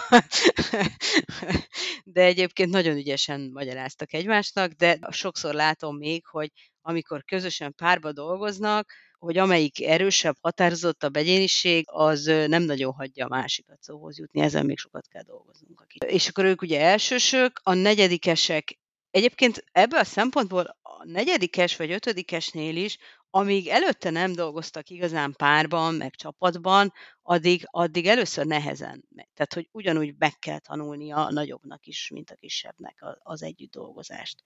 de 2.03 2.21
egyébként 2.21 2.69
nagyon 2.69 2.95
ügyesen 2.95 3.49
magyaráztak 3.53 4.13
egymásnak, 4.13 4.71
de 4.71 4.99
sokszor 5.09 5.53
látom 5.53 5.97
még, 5.97 6.25
hogy 6.25 6.51
amikor 6.81 7.23
közösen 7.23 7.73
párba 7.75 8.11
dolgoznak, 8.11 8.91
hogy 9.17 9.37
amelyik 9.37 9.83
erősebb, 9.83 10.35
határozottabb 10.41 11.15
egyéniség, 11.15 11.85
az 11.87 12.23
nem 12.47 12.63
nagyon 12.63 12.93
hagyja 12.93 13.25
a 13.25 13.29
másikat 13.29 13.81
szóhoz 13.81 14.17
jutni, 14.17 14.41
ezen 14.41 14.65
még 14.65 14.77
sokat 14.77 15.07
kell 15.07 15.23
dolgoznunk. 15.23 15.85
És 16.07 16.27
akkor 16.27 16.45
ők 16.45 16.61
ugye 16.61 16.81
elsősök, 16.81 17.59
a 17.63 17.73
negyedikesek 17.73 18.77
Egyébként 19.15 19.63
ebből 19.71 19.99
a 19.99 20.03
szempontból 20.03 20.77
negyedikes 21.05 21.75
vagy 21.75 21.91
ötödikesnél 21.91 22.75
is, 22.75 22.97
amíg 23.29 23.67
előtte 23.67 24.09
nem 24.09 24.33
dolgoztak 24.33 24.89
igazán 24.89 25.33
párban, 25.37 25.95
meg 25.95 26.15
csapatban, 26.15 26.93
addig, 27.21 27.63
addig 27.71 28.07
először 28.07 28.45
nehezen. 28.45 29.07
Tehát, 29.15 29.53
hogy 29.53 29.67
ugyanúgy 29.71 30.15
meg 30.17 30.39
kell 30.39 30.59
tanulnia 30.59 31.25
a 31.25 31.31
nagyobbnak 31.31 31.85
is, 31.85 32.09
mint 32.09 32.29
a 32.31 32.35
kisebbnek 32.35 33.05
az 33.17 33.41
együtt 33.41 33.71
dolgozást, 33.71 34.41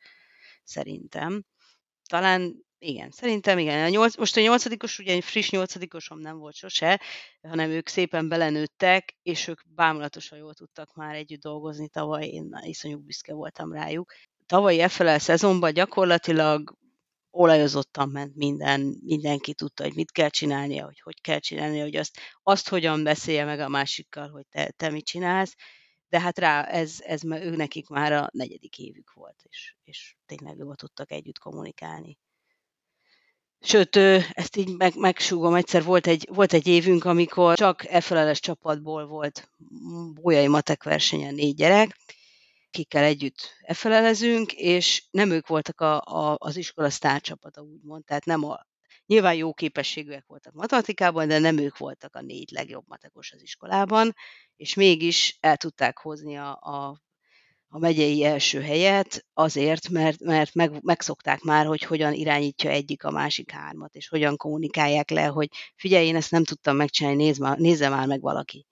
szerintem. 0.63 1.43
Talán 2.05 2.67
igen, 2.81 3.11
szerintem 3.11 3.57
igen. 3.57 3.83
A 3.83 3.89
nyolc, 3.89 4.17
most 4.17 4.37
a 4.37 4.41
nyolcadikos, 4.41 4.99
ugye 4.99 5.21
friss 5.21 5.49
nyolcadikosom 5.49 6.19
nem 6.19 6.37
volt 6.37 6.55
sose, 6.55 7.01
hanem 7.41 7.69
ők 7.69 7.87
szépen 7.87 8.29
belenőttek, 8.29 9.17
és 9.21 9.47
ők 9.47 9.61
bámulatosan 9.75 10.37
jól 10.37 10.53
tudtak 10.53 10.93
már 10.93 11.15
együtt 11.15 11.41
dolgozni 11.41 11.89
tavaly, 11.89 12.27
én 12.27 12.59
iszonyú 12.61 12.99
büszke 12.99 13.33
voltam 13.33 13.73
rájuk 13.73 14.13
tavalyi 14.49 14.87
FLL 14.87 15.17
szezonban 15.17 15.73
gyakorlatilag 15.73 16.77
olajozottan 17.31 18.09
ment 18.09 18.35
minden, 18.35 18.99
mindenki 19.03 19.53
tudta, 19.53 19.83
hogy 19.83 19.95
mit 19.95 20.11
kell 20.11 20.29
csinálnia, 20.29 20.85
hogy 20.85 20.99
hogy 20.99 21.21
kell 21.21 21.39
csinálnia, 21.39 21.83
hogy 21.83 21.95
azt, 21.95 22.19
azt 22.43 22.69
hogyan 22.69 23.03
beszélje 23.03 23.45
meg 23.45 23.59
a 23.59 23.67
másikkal, 23.67 24.29
hogy 24.29 24.45
te, 24.49 24.71
te 24.77 24.89
mit 24.89 25.05
csinálsz, 25.05 25.55
de 26.09 26.19
hát 26.19 26.39
rá 26.39 26.63
ez, 26.63 26.95
ez 26.99 27.23
ő 27.23 27.55
nekik 27.55 27.87
már 27.87 28.11
a 28.11 28.29
negyedik 28.31 28.77
évük 28.79 29.13
volt, 29.13 29.41
és, 29.49 29.75
és 29.83 30.15
tényleg 30.25 30.57
jól 30.57 30.75
tudtak 30.75 31.11
együtt 31.11 31.37
kommunikálni. 31.37 32.17
Sőt, 33.61 33.95
ezt 34.29 34.55
így 34.55 34.77
meg, 34.77 34.95
megsúgom, 34.95 35.53
egyszer 35.53 35.83
volt 35.83 36.07
egy, 36.07 36.27
volt 36.31 36.53
egy 36.53 36.67
évünk, 36.67 37.05
amikor 37.05 37.57
csak 37.57 37.81
FLL-es 37.81 38.39
csapatból 38.39 39.07
volt 39.07 39.49
bolyai 40.13 40.47
matek 40.47 40.83
versenyen 40.83 41.33
négy 41.33 41.55
gyerek, 41.55 41.97
akikkel 42.71 43.03
együtt 43.03 43.55
efelelezünk, 43.61 44.53
és 44.53 45.03
nem 45.11 45.31
ők 45.31 45.47
voltak 45.47 45.81
a, 45.81 46.01
a, 46.01 46.35
az 46.39 46.57
iskola 46.57 46.89
sztárcsapata, 46.89 47.61
úgymond, 47.61 48.03
tehát 48.03 48.25
nem 48.25 48.43
a, 48.43 48.65
nyilván 49.05 49.35
jó 49.35 49.53
képességűek 49.53 50.23
voltak 50.27 50.53
matematikában, 50.53 51.27
de 51.27 51.39
nem 51.39 51.57
ők 51.57 51.77
voltak 51.77 52.15
a 52.15 52.21
négy 52.21 52.51
legjobb 52.51 52.83
matekos 52.87 53.31
az 53.31 53.41
iskolában, 53.41 54.13
és 54.55 54.73
mégis 54.73 55.37
el 55.39 55.57
tudták 55.57 55.97
hozni 55.97 56.37
a, 56.37 56.49
a, 56.61 57.01
a 57.67 57.79
megyei 57.79 58.23
első 58.23 58.61
helyet 58.61 59.25
azért, 59.33 59.89
mert, 59.89 60.19
mert 60.19 60.53
meg, 60.53 60.83
megszokták 60.83 61.41
már, 61.41 61.65
hogy 61.65 61.83
hogyan 61.83 62.13
irányítja 62.13 62.69
egyik 62.69 63.03
a 63.03 63.11
másik 63.11 63.51
hármat, 63.51 63.95
és 63.95 64.07
hogyan 64.07 64.37
kommunikálják 64.37 65.09
le, 65.09 65.25
hogy 65.25 65.49
figyelj, 65.75 66.05
én 66.05 66.15
ezt 66.15 66.31
nem 66.31 66.43
tudtam 66.43 66.75
megcsinálni, 66.75 67.23
nézz 67.23 67.37
már, 67.37 67.57
nézze 67.57 67.89
már 67.89 68.07
meg 68.07 68.21
valaki. 68.21 68.65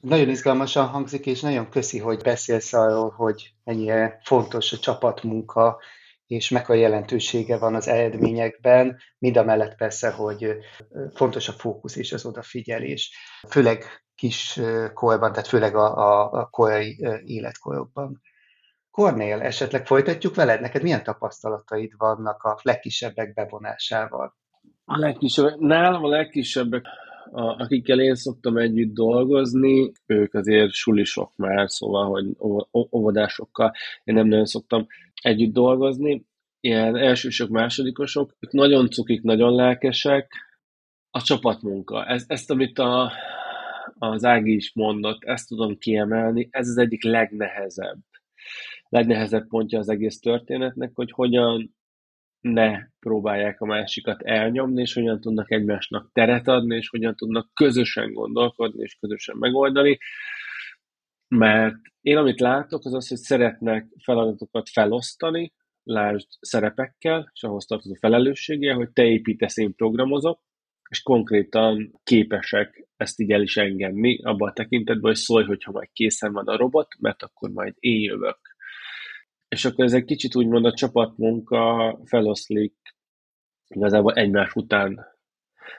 Nagyon 0.00 0.28
izgalmasan 0.28 0.86
hangzik, 0.86 1.26
és 1.26 1.40
nagyon 1.40 1.70
köszi, 1.70 1.98
hogy 1.98 2.22
beszélsz 2.22 2.72
arról, 2.72 3.10
hogy 3.10 3.54
mennyire 3.64 4.20
fontos 4.22 4.72
a 4.72 4.78
csapatmunka, 4.78 5.80
és 6.26 6.48
meg 6.48 6.70
a 6.70 6.74
jelentősége 6.74 7.58
van 7.58 7.74
az 7.74 7.88
eredményekben, 7.88 8.98
mind 9.18 9.36
a 9.36 9.44
mellett 9.44 9.76
persze, 9.76 10.10
hogy 10.10 10.56
fontos 11.14 11.48
a 11.48 11.52
fókusz 11.52 11.96
és 11.96 12.12
az 12.12 12.24
odafigyelés, 12.24 13.12
főleg 13.48 13.84
kis 14.14 14.60
korban, 14.94 15.30
tehát 15.30 15.48
főleg 15.48 15.76
a, 15.76 15.96
a, 15.96 16.32
a 16.32 16.46
korai 16.46 17.06
életkorokban. 17.24 18.20
Kornél, 18.90 19.40
esetleg 19.40 19.86
folytatjuk 19.86 20.34
veled? 20.34 20.60
Neked 20.60 20.82
milyen 20.82 21.02
tapasztalataid 21.02 21.92
vannak 21.96 22.42
a 22.42 22.58
legkisebbek 22.62 23.34
bevonásával? 23.34 24.36
A 24.84 24.98
legkisebb, 24.98 25.58
nálam 25.58 26.04
a 26.04 26.08
legkisebbek 26.08 26.86
a, 27.30 27.62
akikkel 27.62 28.00
én 28.00 28.14
szoktam 28.14 28.56
együtt 28.56 28.94
dolgozni, 28.94 29.92
ők 30.06 30.34
azért 30.34 30.72
sulisok 30.72 31.32
már, 31.36 31.70
szóval, 31.70 32.08
hogy 32.08 32.26
óvodásokkal 32.90 33.72
én 34.04 34.14
nem 34.14 34.26
nagyon 34.26 34.44
szoktam 34.44 34.86
együtt 35.22 35.52
dolgozni. 35.52 36.24
Ilyen 36.60 36.96
elsősök, 36.96 37.48
másodikosok, 37.48 38.36
ők 38.40 38.52
nagyon 38.52 38.90
cukik, 38.90 39.22
nagyon 39.22 39.54
lelkesek. 39.54 40.32
A 41.10 41.22
csapatmunka, 41.22 42.04
ez, 42.06 42.24
ezt, 42.26 42.50
amit 42.50 42.78
a, 42.78 43.12
az 43.98 44.24
Ági 44.24 44.54
is 44.54 44.72
mondott, 44.74 45.24
ezt 45.24 45.48
tudom 45.48 45.78
kiemelni, 45.78 46.48
ez 46.50 46.68
az 46.68 46.78
egyik 46.78 47.04
legnehezebb 47.04 47.98
legnehezebb 48.90 49.48
pontja 49.48 49.78
az 49.78 49.88
egész 49.88 50.20
történetnek, 50.20 50.90
hogy 50.94 51.10
hogyan 51.10 51.74
ne 52.40 52.86
próbálják 53.00 53.60
a 53.60 53.66
másikat 53.66 54.22
elnyomni, 54.22 54.80
és 54.80 54.94
hogyan 54.94 55.20
tudnak 55.20 55.50
egymásnak 55.50 56.10
teret 56.12 56.48
adni, 56.48 56.76
és 56.76 56.88
hogyan 56.88 57.14
tudnak 57.16 57.50
közösen 57.54 58.12
gondolkodni, 58.12 58.82
és 58.82 58.96
közösen 59.00 59.36
megoldani. 59.36 59.98
Mert 61.28 61.76
én 62.00 62.16
amit 62.16 62.40
látok, 62.40 62.84
az 62.84 62.94
az, 62.94 63.08
hogy 63.08 63.18
szeretnek 63.18 63.86
feladatokat 64.02 64.68
felosztani, 64.68 65.52
lásd 65.82 66.26
szerepekkel, 66.40 67.30
és 67.34 67.42
ahhoz 67.42 67.64
tartozó 67.64 67.94
felelősséggel, 67.94 68.74
hogy 68.74 68.90
te 68.90 69.04
építesz, 69.04 69.56
én 69.56 69.74
programozok, 69.74 70.40
és 70.88 71.02
konkrétan 71.02 72.00
képesek 72.04 72.88
ezt 72.96 73.20
így 73.20 73.30
el 73.30 73.42
is 73.42 73.56
engedni, 73.56 74.22
abban 74.22 74.48
a 74.48 74.52
tekintetben, 74.52 75.10
hogy 75.10 75.20
szólj, 75.20 75.44
hogyha 75.44 75.72
majd 75.72 75.88
készen 75.92 76.32
van 76.32 76.46
a 76.46 76.56
robot, 76.56 76.88
mert 76.98 77.22
akkor 77.22 77.50
majd 77.50 77.74
én 77.78 78.00
jövök 78.00 78.49
és 79.50 79.64
akkor 79.64 79.84
ez 79.84 79.92
egy 79.92 80.04
kicsit 80.04 80.36
úgymond 80.36 80.64
a 80.64 80.74
csapatmunka 80.74 81.98
feloszlik 82.04 82.74
igazából 83.68 84.12
egymás 84.12 84.54
után 84.54 85.06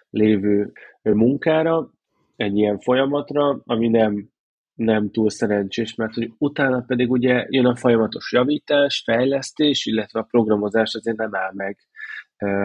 lévő 0.09 0.71
munkára, 1.01 1.91
egy 2.35 2.57
ilyen 2.57 2.79
folyamatra, 2.79 3.61
ami 3.63 3.87
nem, 3.87 4.29
nem 4.73 5.11
túl 5.11 5.29
szerencsés, 5.29 5.95
mert 5.95 6.13
hogy 6.13 6.33
utána 6.37 6.81
pedig 6.81 7.11
ugye 7.11 7.45
jön 7.49 7.65
a 7.65 7.75
folyamatos 7.75 8.31
javítás, 8.31 9.01
fejlesztés, 9.05 9.85
illetve 9.85 10.19
a 10.19 10.27
programozás 10.29 10.93
azért 10.93 11.17
nem 11.17 11.35
áll 11.35 11.51
meg 11.53 11.77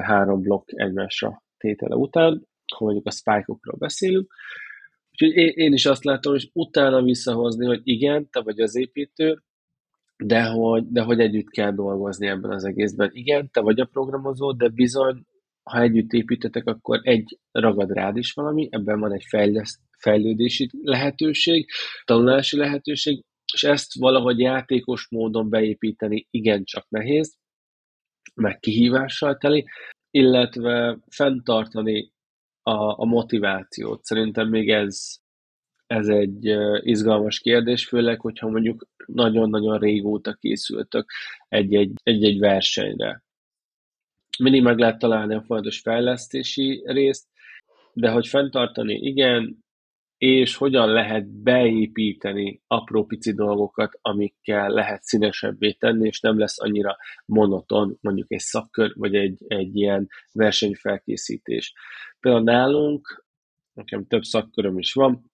három 0.03 0.41
blokk 0.41 0.69
egymásra 0.73 1.43
tétele 1.57 1.95
után, 1.95 2.47
ha 2.75 2.85
mondjuk 2.85 3.07
a 3.07 3.11
spike-okról 3.11 3.77
beszélünk. 3.79 4.33
Úgyhogy 5.11 5.57
én 5.57 5.73
is 5.73 5.87
azt 5.87 6.05
látom, 6.05 6.33
hogy 6.33 6.51
utána 6.53 7.03
visszahozni, 7.03 7.67
hogy 7.67 7.81
igen, 7.85 8.31
te 8.31 8.41
vagy 8.41 8.61
az 8.61 8.77
építő, 8.77 9.43
de 10.17 10.45
hogy, 10.45 10.85
de 10.89 11.03
hogy 11.03 11.21
együtt 11.21 11.51
kell 11.51 11.73
dolgozni 11.73 12.27
ebben 12.27 12.51
az 12.51 12.65
egészben. 12.65 13.11
Igen, 13.13 13.51
te 13.51 13.61
vagy 13.61 13.81
a 13.81 13.85
programozó, 13.85 14.53
de 14.53 14.69
bizony, 14.69 15.23
ha 15.63 15.81
együtt 15.81 16.13
építetek, 16.13 16.67
akkor 16.67 17.01
egy 17.03 17.39
ragad 17.51 17.91
rád 17.91 18.17
is 18.17 18.33
valami, 18.33 18.69
ebben 18.71 19.01
van 19.01 19.13
egy 19.13 19.25
fejlesz, 19.29 19.81
fejlődési 19.99 20.71
lehetőség, 20.83 21.71
tanulási 22.05 22.57
lehetőség, 22.57 23.25
és 23.53 23.65
ezt 23.65 23.99
valahogy 23.99 24.39
játékos 24.39 25.09
módon 25.11 25.49
beépíteni 25.49 26.27
igencsak 26.31 26.89
nehéz, 26.89 27.37
meg 28.35 28.59
kihívással 28.59 29.37
teli, 29.37 29.65
illetve 30.11 30.99
fenntartani 31.07 32.13
a, 32.63 33.01
a 33.01 33.05
motivációt. 33.05 34.05
Szerintem 34.05 34.49
még 34.49 34.71
ez, 34.71 35.17
ez 35.87 36.09
egy 36.09 36.57
izgalmas 36.81 37.41
kérdés, 37.41 37.87
főleg, 37.87 38.21
hogyha 38.21 38.49
mondjuk 38.49 38.89
nagyon-nagyon 39.07 39.79
régóta 39.79 40.33
készültök 40.35 41.11
egy-egy 41.49 42.39
versenyre. 42.39 43.25
Mindig 44.39 44.63
meg 44.63 44.79
lehet 44.79 44.99
találni 44.99 45.35
a 45.35 45.43
fontos 45.43 45.81
fejlesztési 45.81 46.83
részt, 46.85 47.27
de 47.93 48.11
hogy 48.11 48.27
fenntartani, 48.27 48.95
igen, 48.95 49.65
és 50.19 50.57
hogyan 50.57 50.89
lehet 50.89 51.29
beépíteni 51.29 52.63
apró 52.67 53.05
pici 53.05 53.33
dolgokat, 53.33 53.99
amikkel 54.01 54.69
lehet 54.71 55.03
színesebbé 55.03 55.73
tenni, 55.73 56.07
és 56.07 56.21
nem 56.21 56.39
lesz 56.39 56.61
annyira 56.61 56.97
monoton 57.25 57.99
mondjuk 58.01 58.33
egy 58.33 58.39
szakkör, 58.39 58.93
vagy 58.95 59.15
egy, 59.15 59.45
egy 59.49 59.77
ilyen 59.77 60.09
versenyfelkészítés. 60.33 61.73
Például 62.21 62.45
nálunk, 62.45 63.25
nekem 63.73 64.07
több 64.07 64.23
szakköröm 64.23 64.79
is 64.79 64.93
van, 64.93 65.31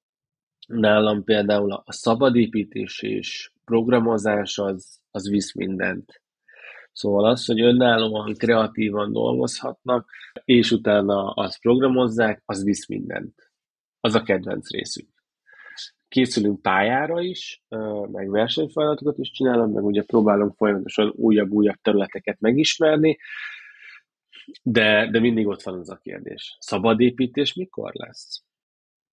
nálam 0.73 1.25
például 1.25 1.73
a 1.73 1.93
szabadépítés 1.93 3.03
és 3.03 3.53
programozás 3.65 4.59
az, 4.59 5.01
az 5.11 5.29
visz 5.29 5.55
mindent. 5.55 6.23
Szóval 6.93 7.25
az, 7.25 7.45
hogy 7.45 7.61
önállóan, 7.61 8.35
kreatívan 8.35 9.13
dolgozhatnak, 9.13 10.11
és 10.45 10.71
utána 10.71 11.31
azt 11.31 11.61
programozzák, 11.61 12.43
az 12.45 12.65
visz 12.65 12.89
mindent. 12.89 13.51
Az 14.01 14.15
a 14.15 14.23
kedvenc 14.23 14.71
részük. 14.71 15.09
Készülünk 16.09 16.63
pályára 16.63 17.21
is, 17.21 17.63
meg 18.11 18.31
versenyfeladatokat 18.31 19.19
is 19.19 19.31
csinálunk, 19.31 19.75
meg 19.75 19.85
ugye 19.85 20.03
próbálunk 20.03 20.55
folyamatosan 20.57 21.13
újabb-újabb 21.17 21.79
területeket 21.83 22.41
megismerni, 22.41 23.19
de, 24.63 25.09
de 25.11 25.21
mindig 25.21 25.47
ott 25.47 25.63
van 25.63 25.79
az 25.79 25.91
a 25.91 25.97
kérdés. 25.97 26.57
Szabad 26.61 27.01
építés 27.01 27.55
mikor 27.55 27.93
lesz? 27.95 28.45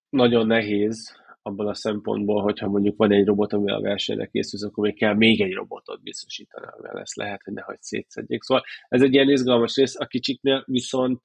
Nagyon 0.09 0.47
nehéz 0.47 1.17
abban 1.41 1.67
a 1.67 1.73
szempontból, 1.73 2.41
hogyha 2.41 2.67
mondjuk 2.67 2.97
van 2.97 3.11
egy 3.11 3.25
robot, 3.25 3.53
ami 3.53 3.71
a 3.71 3.79
versenyre 3.79 4.25
készül, 4.25 4.69
akkor 4.69 4.83
még 4.83 4.97
kell 4.97 5.13
még 5.13 5.41
egy 5.41 5.53
robotot 5.53 6.01
biztosítani, 6.01 6.65
amivel 6.71 6.93
lesz 6.93 7.15
lehet, 7.15 7.43
hogy 7.43 7.53
nehogy 7.53 7.81
szétszedjék. 7.81 8.41
Szóval 8.41 8.63
ez 8.87 9.01
egy 9.01 9.13
ilyen 9.13 9.29
izgalmas 9.29 9.75
rész, 9.75 9.99
a 9.99 10.05
kicsiknél 10.05 10.63
viszont 10.65 11.21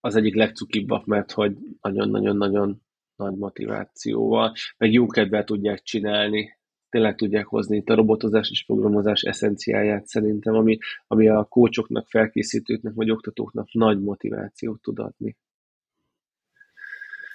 az 0.00 0.16
egyik 0.16 0.34
legcukibbak, 0.34 1.04
mert 1.04 1.32
hogy 1.32 1.56
nagyon-nagyon-nagyon 1.80 2.82
nagy 3.16 3.34
motivációval, 3.34 4.52
meg 4.76 4.92
jó 4.92 5.06
kedvel 5.06 5.44
tudják 5.44 5.82
csinálni, 5.82 6.58
tényleg 6.88 7.14
tudják 7.14 7.46
hozni 7.46 7.76
itt 7.76 7.88
a 7.88 7.94
robotozás 7.94 8.50
és 8.50 8.64
programozás 8.64 9.22
eszenciáját 9.22 10.06
szerintem, 10.06 10.54
ami, 10.54 10.78
ami 11.06 11.28
a 11.28 11.44
kócsoknak, 11.44 12.08
felkészítőknek 12.08 12.94
vagy 12.94 13.10
oktatóknak 13.10 13.72
nagy 13.72 14.00
motivációt 14.00 14.80
tud 14.80 14.98
adni. 14.98 15.36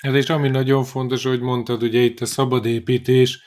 Ez 0.07 0.13
és 0.13 0.29
ami 0.29 0.49
nagyon 0.49 0.83
fontos, 0.83 1.23
hogy 1.23 1.39
mondtad, 1.39 1.83
ugye 1.83 1.99
itt 1.99 2.19
a 2.19 2.25
szabad 2.25 2.65
építés, 2.65 3.41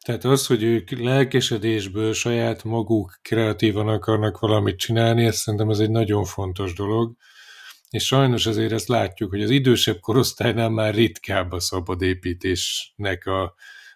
tehát 0.00 0.24
az, 0.24 0.46
hogy 0.46 0.62
ők 0.62 0.90
lelkesedésből 0.90 2.12
saját 2.12 2.64
maguk 2.64 3.18
kreatívan 3.22 3.88
akarnak 3.88 4.38
valamit 4.38 4.76
csinálni, 4.76 5.24
ezt 5.24 5.38
szerintem 5.38 5.70
ez 5.70 5.78
egy 5.78 5.90
nagyon 5.90 6.24
fontos 6.24 6.74
dolog. 6.74 7.16
És 7.90 8.06
sajnos 8.06 8.46
azért 8.46 8.72
ezt 8.72 8.88
látjuk, 8.88 9.30
hogy 9.30 9.42
az 9.42 9.50
idősebb 9.50 10.00
korosztálynál 10.00 10.68
már 10.68 10.94
ritkább 10.94 11.52
a 11.52 11.60
szabad 11.60 12.02
építésnek 12.02 13.26
a, 13.26 13.54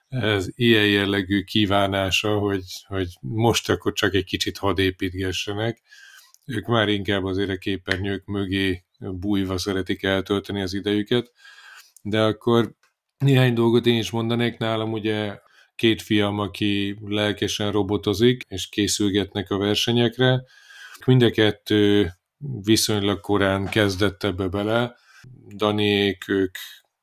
az 0.08 0.52
ilyen 0.54 0.86
jellegű 0.86 1.42
kívánása, 1.42 2.38
hogy, 2.38 2.64
hogy 2.86 3.08
most 3.20 3.70
akkor 3.70 3.92
csak 3.92 4.14
egy 4.14 4.24
kicsit 4.24 4.58
hadd 4.58 4.78
építgessenek. 4.78 5.82
Ők 6.44 6.66
már 6.66 6.88
inkább 6.88 7.24
azért 7.24 7.50
a 7.50 7.56
képernyők 7.56 8.24
mögé 8.24 8.84
bújva 8.98 9.58
szeretik 9.58 10.02
eltölteni 10.02 10.62
az 10.62 10.74
idejüket 10.74 11.32
de 12.08 12.22
akkor 12.22 12.72
néhány 13.18 13.54
dolgot 13.54 13.86
én 13.86 13.98
is 13.98 14.10
mondanék 14.10 14.58
nálam, 14.58 14.92
ugye 14.92 15.38
két 15.74 16.02
fiam, 16.02 16.38
aki 16.38 16.98
lelkesen 17.06 17.72
robotozik, 17.72 18.42
és 18.48 18.68
készülgetnek 18.68 19.50
a 19.50 19.58
versenyekre. 19.58 20.42
Mind 21.06 21.22
a 21.22 21.30
kettő 21.30 22.12
viszonylag 22.62 23.20
korán 23.20 23.68
kezdett 23.68 24.22
ebbe 24.22 24.48
bele. 24.48 24.96
Daniék, 25.56 26.28
ők 26.28 26.56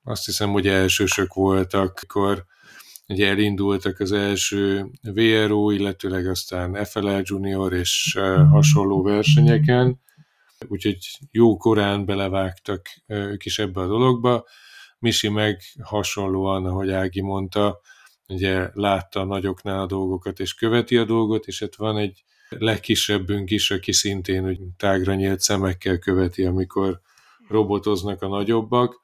azt 0.03 0.25
hiszem, 0.25 0.51
hogy 0.51 0.67
elsősök 0.67 1.33
voltak, 1.33 1.99
akkor 2.03 2.45
ugye 3.07 3.27
elindultak 3.27 3.99
az 3.99 4.11
első 4.11 4.85
VRO, 5.01 5.69
illetőleg 5.69 6.27
aztán 6.27 6.85
FLL 6.85 7.21
Junior 7.23 7.73
és 7.73 8.19
hasonló 8.51 9.01
versenyeken, 9.01 10.01
úgyhogy 10.67 10.97
jó 11.31 11.57
korán 11.57 12.05
belevágtak 12.05 12.87
ők 13.07 13.45
is 13.45 13.59
ebbe 13.59 13.81
a 13.81 13.87
dologba. 13.87 14.45
Misi 15.03 15.29
meg 15.29 15.61
hasonlóan, 15.81 16.65
ahogy 16.65 16.91
Ági 16.91 17.21
mondta, 17.21 17.79
ugye 18.27 18.69
látta 18.73 19.19
a 19.19 19.25
nagyoknál 19.25 19.79
a 19.79 19.85
dolgokat, 19.85 20.39
és 20.39 20.53
követi 20.53 20.97
a 20.97 21.05
dolgot, 21.05 21.45
és 21.45 21.59
hát 21.59 21.75
van 21.75 21.97
egy 21.97 22.23
legkisebbünk 22.49 23.51
is, 23.51 23.71
aki 23.71 23.91
szintén 23.91 24.47
úgy 24.47 24.59
tágra 24.77 25.13
nyílt 25.13 25.39
szemekkel 25.39 25.99
követi, 25.99 26.43
amikor 26.43 27.01
robotoznak 27.47 28.21
a 28.21 28.27
nagyobbak, 28.27 29.01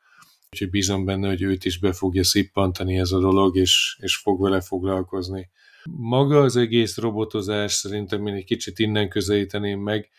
úgyhogy 0.51 0.69
bízom 0.69 1.05
benne, 1.05 1.27
hogy 1.27 1.41
őt 1.41 1.65
is 1.65 1.79
be 1.79 1.93
fogja 1.93 2.23
szippantani 2.23 2.97
ez 2.97 3.11
a 3.11 3.19
dolog, 3.19 3.55
és, 3.55 3.97
és 4.01 4.15
fog 4.15 4.41
vele 4.41 4.61
foglalkozni. 4.61 5.49
Maga 5.91 6.41
az 6.41 6.55
egész 6.55 6.97
robotozás 6.97 7.73
szerintem 7.73 8.27
én 8.27 8.33
egy 8.33 8.45
kicsit 8.45 8.79
innen 8.79 9.09
közelíteném 9.09 9.79
meg, 9.79 10.09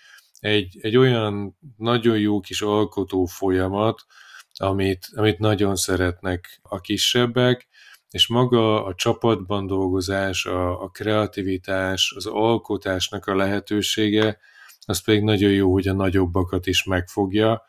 egy, 0.40 0.78
egy 0.80 0.96
olyan 0.96 1.58
nagyon 1.76 2.18
jó 2.18 2.40
kis 2.40 2.62
alkotó 2.62 3.25
folyamat, 3.25 4.04
amit, 4.60 5.08
amit 5.14 5.38
nagyon 5.38 5.76
szeretnek 5.76 6.60
a 6.62 6.80
kisebbek, 6.80 7.68
és 8.10 8.28
maga 8.28 8.84
a 8.84 8.94
csapatban 8.94 9.66
dolgozás, 9.66 10.46
a, 10.46 10.82
a 10.82 10.88
kreativitás, 10.88 12.12
az 12.16 12.26
alkotásnak 12.26 13.26
a 13.26 13.36
lehetősége, 13.36 14.38
az 14.86 15.04
pedig 15.04 15.23
nagyon 15.23 15.50
jó, 15.50 15.73
hogy 15.73 15.88
a 15.88 15.92
nagyobbakat 15.92 16.66
is 16.66 16.84
megfogja, 16.84 17.62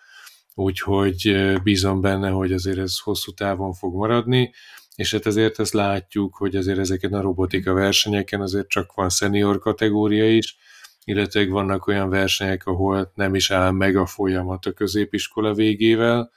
úgyhogy 0.55 1.35
bízom 1.63 2.01
benne, 2.01 2.29
hogy 2.29 2.51
azért 2.51 2.77
ez 2.77 2.99
hosszú 2.99 3.31
távon 3.31 3.73
fog 3.73 3.95
maradni, 3.95 4.53
és 4.95 5.11
hát 5.11 5.25
ezért 5.25 5.59
ezt 5.59 5.73
látjuk, 5.73 6.35
hogy 6.35 6.55
azért 6.55 6.77
ezeken 6.77 7.13
a 7.13 7.21
robotika 7.21 7.73
versenyeken 7.73 8.41
azért 8.41 8.67
csak 8.67 8.93
van 8.93 9.09
senior 9.09 9.59
kategória 9.59 10.35
is, 10.35 10.57
illetve 11.03 11.47
vannak 11.47 11.87
olyan 11.87 12.09
versenyek, 12.09 12.65
ahol 12.65 13.11
nem 13.15 13.35
is 13.35 13.51
áll 13.51 13.71
meg 13.71 13.95
a 13.95 14.05
folyamat 14.05 14.65
a 14.65 14.71
középiskola 14.71 15.53
végével, 15.53 16.31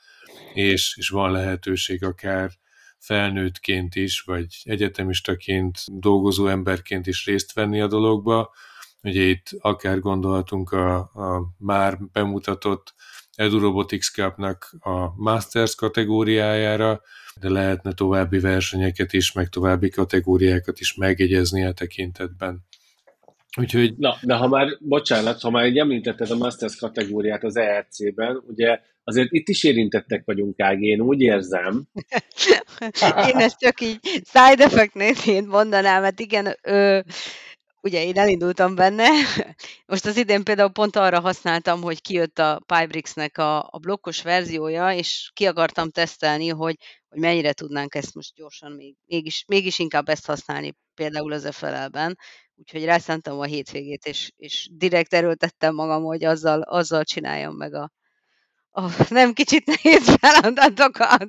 és, 0.54 0.96
és 0.96 1.08
van 1.08 1.32
lehetőség 1.32 2.04
akár 2.04 2.50
felnőttként 2.98 3.94
is, 3.94 4.20
vagy 4.20 4.46
egyetemistaként, 4.62 5.78
dolgozó 5.86 6.46
emberként 6.46 7.06
is 7.06 7.26
részt 7.26 7.52
venni 7.52 7.80
a 7.80 7.86
dologba. 7.86 8.54
Ugye 9.02 9.22
itt 9.22 9.46
akár 9.58 9.98
gondolhatunk 9.98 10.72
a, 10.72 10.96
a 10.96 11.54
már 11.58 11.98
bemutatott 12.12 12.94
Edu 13.34 13.58
Robotics 13.58 14.10
Cup-nak 14.10 14.74
a 14.80 15.22
Masters 15.22 15.74
kategóriájára, 15.74 17.02
de 17.40 17.48
lehetne 17.48 17.92
további 17.92 18.38
versenyeket 18.38 19.12
is, 19.12 19.32
meg 19.32 19.48
további 19.48 19.88
kategóriákat 19.88 20.80
is 20.80 20.94
megjegyezni 20.94 21.64
a 21.64 21.72
tekintetben. 21.72 22.66
Úgyhogy... 23.56 23.94
Na, 23.96 24.16
de 24.22 24.34
ha 24.34 24.48
már, 24.48 24.68
bocsánat, 24.80 25.40
ha 25.40 25.50
már 25.50 25.64
egy 25.64 25.78
említetted 25.78 26.30
a 26.30 26.36
Masters 26.36 26.76
kategóriát 26.76 27.44
az 27.44 27.56
ERC-ben, 27.56 28.42
ugye 28.46 28.80
azért 29.04 29.32
itt 29.32 29.48
is 29.48 29.64
érintettek 29.64 30.22
vagyunk, 30.24 30.60
Ági, 30.60 30.86
én 30.86 31.00
úgy 31.00 31.20
érzem. 31.20 31.86
én 33.28 33.36
ezt 33.36 33.58
csak 33.58 33.80
így 33.80 33.98
side 34.02 34.64
effect 34.64 35.46
mondanám, 35.46 36.02
mert 36.02 36.20
igen, 36.20 36.56
ö, 36.62 37.00
ugye 37.80 38.04
én 38.04 38.18
elindultam 38.18 38.74
benne, 38.74 39.08
most 39.86 40.06
az 40.06 40.16
idén 40.16 40.44
például 40.44 40.70
pont 40.70 40.96
arra 40.96 41.20
használtam, 41.20 41.82
hogy 41.82 42.02
kijött 42.02 42.38
a 42.38 42.62
Pybrix-nek 42.66 43.38
a, 43.38 43.58
a 43.58 43.78
blokkos 43.78 44.22
verziója, 44.22 44.92
és 44.92 45.30
ki 45.34 45.46
akartam 45.46 45.90
tesztelni, 45.90 46.48
hogy, 46.48 46.76
hogy 47.08 47.20
mennyire 47.20 47.52
tudnánk 47.52 47.94
ezt 47.94 48.14
most 48.14 48.34
gyorsan 48.34 48.72
még, 48.72 48.96
mégis, 49.06 49.44
mégis 49.46 49.78
inkább 49.78 50.08
ezt 50.08 50.26
használni 50.26 50.74
például 50.94 51.32
az 51.32 51.48
FLL-ben, 51.50 52.18
úgyhogy 52.56 52.84
rászántam 52.84 53.38
a 53.38 53.44
hétvégét, 53.44 54.06
és, 54.06 54.30
és 54.36 54.68
direkt 54.72 55.14
erőltettem 55.14 55.74
magam, 55.74 56.02
hogy 56.02 56.24
azzal, 56.24 56.60
azzal 56.60 57.04
csináljam 57.04 57.54
meg 57.56 57.74
a, 57.74 57.90
a 58.70 58.82
nem 59.08 59.32
kicsit 59.32 59.66
nehéz 59.66 60.14
feladatokat. 60.18 61.28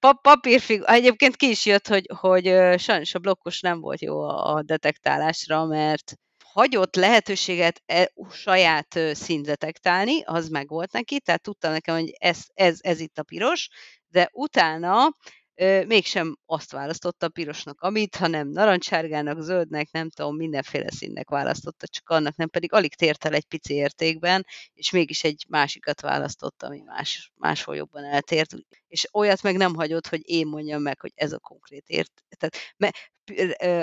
A 0.00 0.12
papírfig, 0.12 0.82
egyébként 0.86 1.36
ki 1.36 1.48
is 1.48 1.66
jött, 1.66 1.88
hogy, 1.88 2.10
hogy 2.16 2.44
sajnos 2.78 3.14
a 3.14 3.18
blokkos 3.18 3.60
nem 3.60 3.80
volt 3.80 4.00
jó 4.00 4.20
a, 4.20 4.62
detektálásra, 4.62 5.64
mert 5.64 6.14
hagyott 6.44 6.94
lehetőséget 6.94 7.82
e, 7.86 8.12
saját 8.30 8.98
szint 9.12 9.46
detektálni, 9.46 10.22
az 10.24 10.48
meg 10.48 10.68
volt 10.68 10.92
neki, 10.92 11.20
tehát 11.20 11.42
tudtam 11.42 11.72
nekem, 11.72 11.94
hogy 11.94 12.12
ez, 12.18 12.38
ez, 12.54 12.78
ez 12.80 13.00
itt 13.00 13.18
a 13.18 13.22
piros, 13.22 13.68
de 14.08 14.28
utána 14.32 15.16
mégsem 15.86 16.36
azt 16.46 16.72
választotta 16.72 17.28
pirosnak, 17.28 17.80
amit, 17.80 18.16
hanem 18.16 18.48
narancsárgának, 18.48 19.40
zöldnek, 19.40 19.90
nem 19.90 20.10
tudom, 20.10 20.36
mindenféle 20.36 20.90
színnek 20.90 21.28
választotta, 21.30 21.86
csak 21.86 22.08
annak 22.08 22.36
nem 22.36 22.48
pedig 22.48 22.72
alig 22.72 22.94
tért 22.94 23.24
el 23.24 23.34
egy 23.34 23.44
pici 23.44 23.74
értékben, 23.74 24.46
és 24.74 24.90
mégis 24.90 25.24
egy 25.24 25.44
másikat 25.48 26.00
választotta, 26.00 26.66
ami 26.66 26.80
más, 26.80 27.32
máshol 27.34 27.76
jobban 27.76 28.04
eltért, 28.04 28.54
és 28.88 29.08
olyat 29.12 29.42
meg 29.42 29.56
nem 29.56 29.74
hagyott, 29.74 30.06
hogy 30.06 30.20
én 30.24 30.46
mondjam 30.46 30.82
meg, 30.82 31.00
hogy 31.00 31.12
ez 31.14 31.32
a 31.32 31.38
konkrét 31.38 31.88
ért. 31.88 32.12
Tehát 32.36 32.76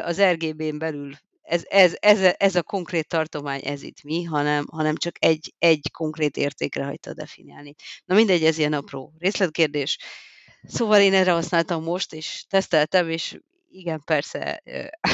az 0.05 0.21
RGB-n 0.21 0.77
belül 0.77 1.13
ez, 1.43 1.63
ez, 1.69 1.95
ez, 1.99 2.33
ez 2.37 2.55
a 2.55 2.63
konkrét 2.63 3.07
tartomány, 3.07 3.61
ez 3.63 3.81
itt 3.81 4.03
mi, 4.03 4.23
hanem, 4.23 4.65
hanem 4.71 4.95
csak 4.95 5.15
egy, 5.19 5.53
egy 5.57 5.91
konkrét 5.91 6.37
értékre 6.37 6.83
hagyta 6.83 7.13
definiálni. 7.13 7.75
Na 8.05 8.15
mindegy, 8.15 8.43
ez 8.43 8.57
ilyen 8.57 8.73
apró 8.73 9.13
részletkérdés. 9.17 9.97
Szóval 10.67 11.01
én 11.01 11.13
erre 11.13 11.31
használtam 11.31 11.83
most, 11.83 12.13
és 12.13 12.45
teszteltem, 12.49 13.09
és 13.09 13.39
igen, 13.69 14.01
persze, 14.05 14.61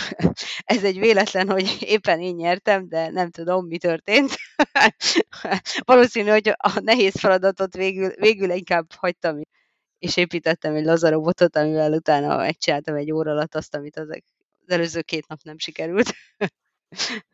ez 0.75 0.83
egy 0.83 0.99
véletlen, 0.99 1.49
hogy 1.49 1.77
éppen 1.79 2.21
én 2.21 2.35
nyertem, 2.35 2.88
de 2.88 3.09
nem 3.09 3.29
tudom, 3.29 3.65
mi 3.67 3.77
történt. 3.77 4.35
Valószínű, 5.85 6.29
hogy 6.29 6.47
a 6.57 6.79
nehéz 6.79 7.19
feladatot 7.19 7.75
végül, 7.75 8.09
végül 8.09 8.51
inkább 8.51 8.93
hagytam, 8.93 9.41
és 9.99 10.17
építettem 10.17 10.75
egy 10.75 10.85
lazarobotot, 10.85 11.55
amivel 11.55 11.93
utána 11.93 12.38
megcsináltam 12.38 12.95
egy 12.95 13.12
óra 13.12 13.31
alatt 13.31 13.55
azt, 13.55 13.75
amit 13.75 13.97
az 13.97 14.21
előző 14.67 15.01
két 15.01 15.27
nap 15.27 15.39
nem 15.43 15.57
sikerült. 15.57 16.13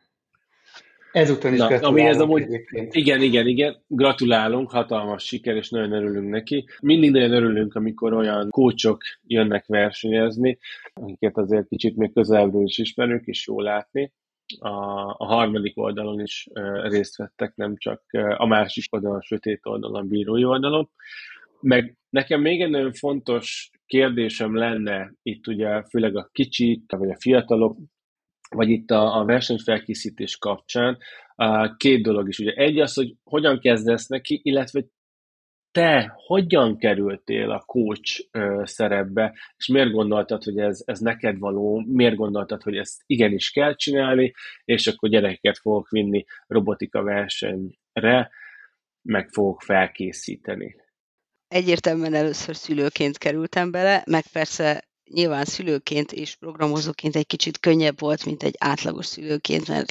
Ezúton 1.16 1.52
is 1.52 1.58
Na, 1.58 1.66
gratulálunk 1.66 1.98
amihez 1.98 2.20
amúgy, 2.20 2.42
egyébként. 2.42 2.94
igen, 2.94 3.22
igen, 3.22 3.46
igen, 3.46 3.76
gratulálunk, 3.86 4.70
hatalmas 4.70 5.24
siker, 5.24 5.56
és 5.56 5.70
nagyon 5.70 5.92
örülünk 5.92 6.28
neki. 6.28 6.68
Mindig 6.82 7.10
nagyon 7.10 7.32
örülünk, 7.32 7.74
amikor 7.74 8.12
olyan 8.12 8.50
kócsok 8.50 9.02
jönnek 9.26 9.66
versenyezni, 9.66 10.58
akiket 10.92 11.36
azért 11.36 11.68
kicsit 11.68 11.96
még 11.96 12.12
közelebbről 12.12 12.64
is 12.64 12.78
ismerünk, 12.78 13.26
és 13.26 13.46
jó 13.46 13.60
látni. 13.60 14.12
A, 14.58 14.68
a 15.16 15.24
harmadik 15.24 15.78
oldalon 15.78 16.20
is 16.20 16.48
uh, 16.54 16.88
részt 16.88 17.16
vettek, 17.16 17.54
nem 17.54 17.76
csak 17.76 18.02
uh, 18.12 18.40
a 18.40 18.46
másik 18.46 18.94
oldalon, 18.94 19.16
a 19.16 19.22
sötét 19.22 19.60
oldalon, 19.62 20.02
a 20.02 20.06
bírói 20.08 20.44
oldalon. 20.44 20.90
Meg 21.60 21.96
nekem 22.10 22.40
még 22.40 22.60
egy 22.60 22.70
nagyon 22.70 22.92
fontos 22.92 23.70
kérdésem 23.86 24.56
lenne 24.56 25.12
itt 25.22 25.46
ugye 25.46 25.82
főleg 25.82 26.16
a 26.16 26.28
kicsik, 26.32 26.92
vagy 26.92 27.10
a 27.10 27.16
fiatalok 27.20 27.76
vagy 28.48 28.68
itt 28.68 28.90
a, 28.90 29.20
a 29.20 29.24
versenyfelkészítés 29.24 30.36
kapcsán 30.36 30.98
két 31.76 32.02
dolog 32.02 32.28
is. 32.28 32.38
Ugye 32.38 32.52
egy 32.52 32.80
az, 32.80 32.94
hogy 32.94 33.14
hogyan 33.24 33.58
kezdesz 33.60 34.06
neki, 34.06 34.40
illetve 34.42 34.84
te 35.70 36.12
hogyan 36.14 36.78
kerültél 36.78 37.50
a 37.50 37.60
coach 37.66 38.28
szerepbe, 38.62 39.34
és 39.56 39.66
miért 39.66 39.90
gondoltad, 39.90 40.42
hogy 40.42 40.58
ez, 40.58 40.82
ez 40.84 40.98
neked 40.98 41.38
való, 41.38 41.84
miért 41.86 42.16
gondoltad, 42.16 42.62
hogy 42.62 42.76
ezt 42.76 43.02
igenis 43.06 43.50
kell 43.50 43.74
csinálni, 43.74 44.32
és 44.64 44.86
akkor 44.86 45.08
gyerekeket 45.08 45.58
fogok 45.58 45.88
vinni 45.88 46.24
robotika 46.46 47.02
versenyre, 47.02 48.30
meg 49.02 49.28
fogok 49.28 49.62
felkészíteni. 49.62 50.76
Egyértelműen 51.48 52.14
először 52.14 52.56
szülőként 52.56 53.18
kerültem 53.18 53.70
bele, 53.70 54.02
meg 54.06 54.22
persze 54.32 54.84
nyilván 55.10 55.44
szülőként 55.44 56.12
és 56.12 56.36
programozóként 56.36 57.16
egy 57.16 57.26
kicsit 57.26 57.58
könnyebb 57.58 58.00
volt, 58.00 58.24
mint 58.24 58.42
egy 58.42 58.54
átlagos 58.58 59.06
szülőként, 59.06 59.68
mert 59.68 59.90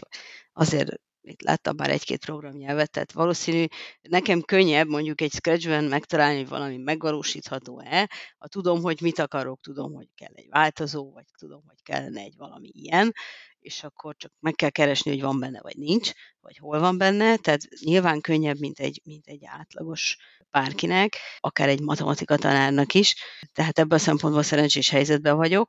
azért 0.54 0.92
itt 1.22 1.42
láttam 1.42 1.76
már 1.76 1.90
egy-két 1.90 2.26
programnyelvet, 2.26 2.92
tehát 2.92 3.12
valószínű 3.12 3.66
nekem 4.02 4.42
könnyebb 4.42 4.88
mondjuk 4.88 5.22
egy 5.22 5.32
Scratchben 5.32 5.84
megtalálni, 5.84 6.38
hogy 6.38 6.48
valami 6.48 6.78
megvalósítható-e, 6.78 8.10
ha 8.38 8.48
tudom, 8.48 8.82
hogy 8.82 9.02
mit 9.02 9.20
akarok, 9.20 9.60
tudom, 9.62 9.94
hogy 9.94 10.08
kell 10.16 10.34
egy 10.34 10.48
változó, 10.50 11.12
vagy 11.12 11.26
tudom, 11.38 11.64
hogy 11.68 11.82
kellene 11.84 12.22
egy 12.22 12.36
valami 12.38 12.70
ilyen, 12.74 13.14
és 13.60 13.84
akkor 13.84 14.16
csak 14.16 14.32
meg 14.40 14.54
kell 14.54 14.70
keresni, 14.70 15.12
hogy 15.12 15.22
van 15.22 15.40
benne, 15.40 15.62
vagy 15.62 15.78
nincs, 15.78 16.12
vagy 16.40 16.58
hol 16.58 16.80
van 16.80 16.98
benne, 16.98 17.38
tehát 17.38 17.62
nyilván 17.80 18.22
könnyebb, 18.22 18.60
mint 18.60 18.80
egy, 18.80 19.02
mint 19.04 19.28
egy 19.28 19.46
átlagos 19.46 20.18
bárkinek, 20.60 21.18
akár 21.40 21.70
egy 21.70 21.82
matematika 21.82 22.38
tanárnak 22.38 22.94
is, 22.94 23.16
tehát 23.54 23.80
ebből 23.80 23.98
a 23.98 24.02
szempontból 24.02 24.44
szerencsés 24.44 24.90
helyzetben 24.90 25.36
vagyok, 25.36 25.68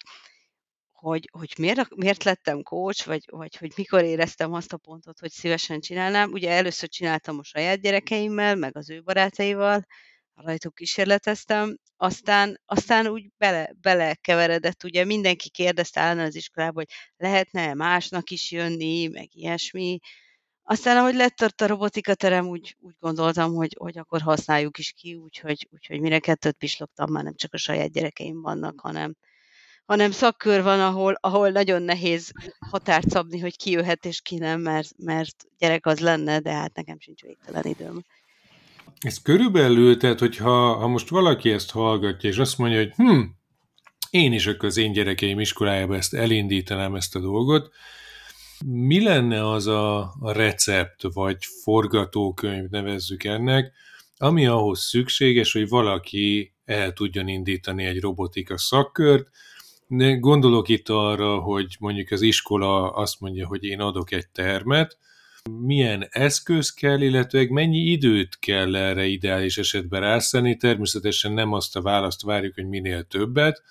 hogy, 0.92 1.28
hogy 1.32 1.54
miért, 1.58 1.94
miért 1.94 2.24
lettem 2.24 2.62
coach, 2.62 3.06
vagy, 3.06 3.24
vagy 3.30 3.56
hogy 3.56 3.72
mikor 3.76 4.02
éreztem 4.02 4.52
azt 4.52 4.72
a 4.72 4.76
pontot, 4.76 5.18
hogy 5.18 5.30
szívesen 5.30 5.80
csinálnám. 5.80 6.32
Ugye 6.32 6.50
először 6.50 6.88
csináltam 6.88 7.38
a 7.38 7.44
saját 7.44 7.80
gyerekeimmel, 7.80 8.56
meg 8.56 8.76
az 8.76 8.90
ő 8.90 9.02
barátaival, 9.02 9.86
rajtuk 10.34 10.74
kísérleteztem, 10.74 11.76
aztán, 11.96 12.60
aztán 12.64 13.06
úgy 13.06 13.26
bele, 13.36 13.70
belekeveredett, 13.80 14.84
ugye 14.84 15.04
mindenki 15.04 15.50
kérdezte 15.50 16.00
állandóan 16.00 16.28
az 16.28 16.36
iskolában, 16.36 16.74
hogy 16.74 16.96
lehetne 17.16 17.74
másnak 17.74 18.30
is 18.30 18.50
jönni, 18.50 19.06
meg 19.06 19.28
ilyesmi, 19.30 19.98
aztán, 20.68 20.96
ahogy 20.96 21.14
lett 21.14 21.42
ott 21.42 21.60
a 21.60 21.66
robotika 21.66 22.14
terem, 22.14 22.46
úgy, 22.46 22.76
úgy 22.80 22.94
gondoltam, 23.00 23.54
hogy, 23.54 23.76
hogy 23.78 23.98
akkor 23.98 24.20
használjuk 24.20 24.78
is 24.78 24.92
ki, 24.96 25.14
úgyhogy, 25.14 25.68
úgyhogy 25.70 26.00
mire 26.00 26.18
kettőt 26.18 26.56
pislogtam, 26.56 27.10
már 27.10 27.24
nem 27.24 27.34
csak 27.36 27.54
a 27.54 27.56
saját 27.56 27.92
gyerekeim 27.92 28.42
vannak, 28.42 28.80
hanem, 28.80 29.16
hanem 29.84 30.10
szakkör 30.10 30.62
van, 30.62 30.80
ahol, 30.80 31.18
ahol 31.20 31.50
nagyon 31.50 31.82
nehéz 31.82 32.32
határt 32.70 33.10
szabni, 33.10 33.38
hogy 33.38 33.56
ki 33.56 33.70
jöhet 33.70 34.04
és 34.04 34.20
ki 34.20 34.36
nem, 34.36 34.60
mert, 34.60 34.88
mert 34.98 35.44
gyerek 35.58 35.86
az 35.86 36.00
lenne, 36.00 36.40
de 36.40 36.52
hát 36.52 36.74
nekem 36.74 37.00
sincs 37.00 37.22
végtelen 37.22 37.64
időm. 37.64 38.04
Ez 39.00 39.22
körülbelül, 39.22 39.96
tehát 39.96 40.18
hogyha 40.18 40.74
ha 40.74 40.86
most 40.86 41.08
valaki 41.08 41.50
ezt 41.50 41.70
hallgatja, 41.70 42.30
és 42.30 42.38
azt 42.38 42.58
mondja, 42.58 42.78
hogy 42.78 42.92
hm, 42.94 43.20
én 44.10 44.32
is 44.32 44.46
akkor 44.46 44.68
az 44.68 44.76
én 44.76 44.92
gyerekeim 44.92 45.40
iskolájába 45.40 45.96
ezt 45.96 46.14
elindítanám 46.14 46.94
ezt 46.94 47.16
a 47.16 47.20
dolgot, 47.20 47.74
mi 48.64 49.02
lenne 49.02 49.50
az 49.50 49.66
a, 49.66 50.14
recept, 50.20 51.02
vagy 51.12 51.44
forgatókönyv, 51.62 52.68
nevezzük 52.70 53.24
ennek, 53.24 53.72
ami 54.16 54.46
ahhoz 54.46 54.80
szükséges, 54.80 55.52
hogy 55.52 55.68
valaki 55.68 56.52
el 56.64 56.92
tudjon 56.92 57.28
indítani 57.28 57.84
egy 57.84 58.00
robotika 58.00 58.58
szakkört. 58.58 59.30
Gondolok 60.18 60.68
itt 60.68 60.88
arra, 60.88 61.38
hogy 61.38 61.76
mondjuk 61.80 62.10
az 62.10 62.22
iskola 62.22 62.90
azt 62.90 63.20
mondja, 63.20 63.46
hogy 63.46 63.64
én 63.64 63.80
adok 63.80 64.12
egy 64.12 64.28
termet, 64.28 64.98
milyen 65.50 66.08
eszköz 66.10 66.74
kell, 66.74 67.00
illetve 67.00 67.46
mennyi 67.50 67.78
időt 67.78 68.38
kell 68.38 68.76
erre 68.76 69.04
ideális 69.06 69.58
esetben 69.58 70.00
rászállni. 70.00 70.56
Természetesen 70.56 71.32
nem 71.32 71.52
azt 71.52 71.76
a 71.76 71.82
választ 71.82 72.22
várjuk, 72.22 72.54
hogy 72.54 72.68
minél 72.68 73.02
többet, 73.02 73.62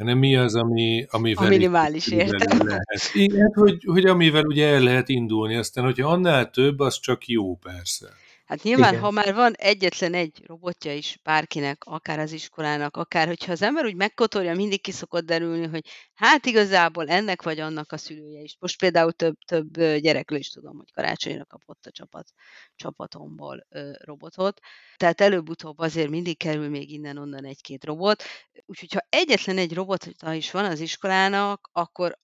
hanem 0.00 0.18
mi 0.18 0.36
az, 0.36 0.54
ami, 0.54 1.06
amivel... 1.10 1.46
A 1.46 1.48
minimális 1.48 2.08
értem. 2.08 2.66
Lehet. 2.66 2.84
Igen, 3.12 3.52
hogy, 3.54 3.84
hogy 3.84 4.06
amivel 4.06 4.44
ugye 4.44 4.66
el 4.66 4.80
lehet 4.80 5.08
indulni, 5.08 5.56
aztán 5.56 5.84
hogyha 5.84 6.08
annál 6.08 6.50
több, 6.50 6.80
az 6.80 7.00
csak 7.00 7.26
jó 7.26 7.56
persze. 7.56 8.06
Hát 8.50 8.62
nyilván, 8.62 8.90
Igen. 8.92 9.02
ha 9.02 9.10
már 9.10 9.34
van 9.34 9.52
egyetlen 9.52 10.14
egy 10.14 10.42
robotja 10.46 10.94
is 10.94 11.18
bárkinek, 11.22 11.84
akár 11.84 12.18
az 12.18 12.32
iskolának, 12.32 12.96
akár 12.96 13.26
hogyha 13.26 13.52
az 13.52 13.62
ember 13.62 13.84
úgy 13.84 13.94
megkotorja, 13.94 14.54
mindig 14.54 14.82
ki 14.82 14.90
szokott 14.90 15.24
derülni, 15.24 15.66
hogy 15.66 15.88
hát 16.14 16.46
igazából 16.46 17.08
ennek 17.08 17.42
vagy 17.42 17.60
annak 17.60 17.92
a 17.92 17.96
szülője 17.96 18.40
is. 18.40 18.56
Most 18.58 18.78
például 18.78 19.12
több, 19.12 19.34
több 19.46 19.72
gyerekről 19.78 20.38
is 20.38 20.48
tudom, 20.48 20.76
hogy 20.76 20.92
karácsonyra 20.92 21.44
kapott 21.44 21.86
a 21.86 21.90
csapat, 21.90 22.28
csapatomból 22.76 23.66
ö, 23.68 23.90
robotot. 24.04 24.60
Tehát 24.96 25.20
előbb-utóbb 25.20 25.78
azért 25.78 26.10
mindig 26.10 26.38
kerül 26.38 26.68
még 26.68 26.90
innen-onnan 26.90 27.44
egy-két 27.44 27.84
robot. 27.84 28.22
Úgyhogy 28.66 28.92
ha 28.92 29.06
egyetlen 29.08 29.58
egy 29.58 29.74
robota 29.74 30.32
is 30.32 30.50
van 30.50 30.64
az 30.64 30.80
iskolának, 30.80 31.68
akkor 31.72 32.18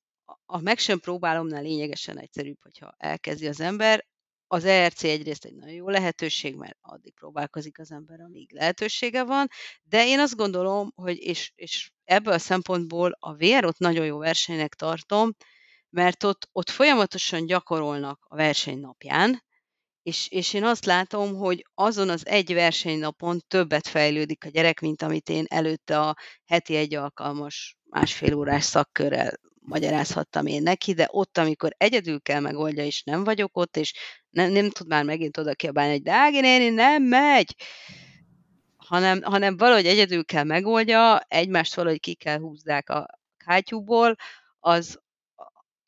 a 0.46 0.60
meg 0.60 0.78
sem 0.78 0.98
próbálomnál 0.98 1.62
lényegesen 1.62 2.18
egyszerűbb, 2.18 2.58
hogyha 2.62 2.94
elkezdi 2.98 3.46
az 3.46 3.60
ember, 3.60 4.04
az 4.46 4.64
ERC 4.64 5.02
egyrészt 5.02 5.44
egy 5.44 5.54
nagyon 5.54 5.74
jó 5.74 5.88
lehetőség, 5.88 6.56
mert 6.56 6.78
addig 6.80 7.14
próbálkozik 7.14 7.78
az 7.78 7.90
ember, 7.92 8.20
amíg 8.20 8.52
lehetősége 8.52 9.24
van, 9.24 9.48
de 9.82 10.06
én 10.06 10.18
azt 10.18 10.36
gondolom, 10.36 10.92
hogy 10.94 11.18
és, 11.18 11.52
és 11.54 11.90
ebből 12.04 12.32
a 12.32 12.38
szempontból 12.38 13.16
a 13.20 13.34
VR-ot 13.34 13.78
nagyon 13.78 14.04
jó 14.06 14.18
versenynek 14.18 14.74
tartom, 14.74 15.32
mert 15.90 16.24
ott, 16.24 16.48
ott 16.52 16.70
folyamatosan 16.70 17.46
gyakorolnak 17.46 18.26
a 18.28 18.36
versenynapján, 18.36 19.44
és, 20.02 20.28
és 20.30 20.52
én 20.52 20.64
azt 20.64 20.84
látom, 20.84 21.34
hogy 21.34 21.66
azon 21.74 22.08
az 22.08 22.26
egy 22.26 22.54
versenynapon 22.54 23.40
többet 23.48 23.88
fejlődik 23.88 24.44
a 24.44 24.48
gyerek, 24.48 24.80
mint 24.80 25.02
amit 25.02 25.28
én 25.28 25.44
előtte 25.48 26.00
a 26.00 26.16
heti 26.44 26.76
egy 26.76 26.94
alkalmas 26.94 27.76
másfél 27.84 28.34
órás 28.34 28.64
szakkörrel 28.64 29.40
magyarázhattam 29.66 30.46
én 30.46 30.62
neki, 30.62 30.92
de 30.92 31.08
ott, 31.10 31.38
amikor 31.38 31.70
egyedül 31.76 32.20
kell 32.20 32.40
megoldja, 32.40 32.84
és 32.84 33.02
nem 33.02 33.24
vagyok 33.24 33.56
ott, 33.56 33.76
és 33.76 33.92
nem, 34.36 34.52
nem 34.52 34.70
tud 34.70 34.86
már 34.86 35.04
megint 35.04 35.36
oda 35.36 35.54
kiabálni, 35.54 35.92
hogy 35.92 36.02
Dági 36.02 36.40
néni, 36.40 36.68
nem 36.68 37.02
megy, 37.02 37.54
hanem, 38.76 39.22
hanem 39.22 39.56
valahogy 39.56 39.86
egyedül 39.86 40.24
kell 40.24 40.44
megoldja, 40.44 41.18
egymást 41.18 41.74
valahogy 41.74 42.00
ki 42.00 42.14
kell 42.14 42.38
húzzák 42.38 42.88
a 42.88 43.06
kátyúból, 43.36 44.16
az, 44.60 45.00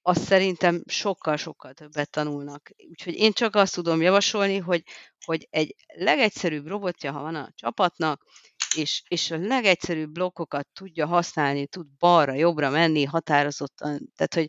az 0.02 0.24
szerintem 0.24 0.82
sokkal-sokkal 0.86 1.72
többet 1.72 2.10
tanulnak. 2.10 2.70
Úgyhogy 2.90 3.14
én 3.14 3.32
csak 3.32 3.54
azt 3.54 3.74
tudom 3.74 4.02
javasolni, 4.02 4.58
hogy, 4.58 4.82
hogy 5.24 5.46
egy 5.50 5.74
legegyszerűbb 5.94 6.66
robotja, 6.66 7.12
ha 7.12 7.20
van 7.20 7.34
a 7.34 7.50
csapatnak, 7.54 8.24
és, 8.76 9.02
és 9.08 9.30
a 9.30 9.36
legegyszerűbb 9.36 10.10
blokkokat 10.10 10.68
tudja 10.72 11.06
használni, 11.06 11.66
tud 11.66 11.86
balra, 11.98 12.32
jobbra 12.32 12.70
menni 12.70 13.04
határozottan, 13.04 14.12
tehát 14.16 14.34
hogy 14.34 14.48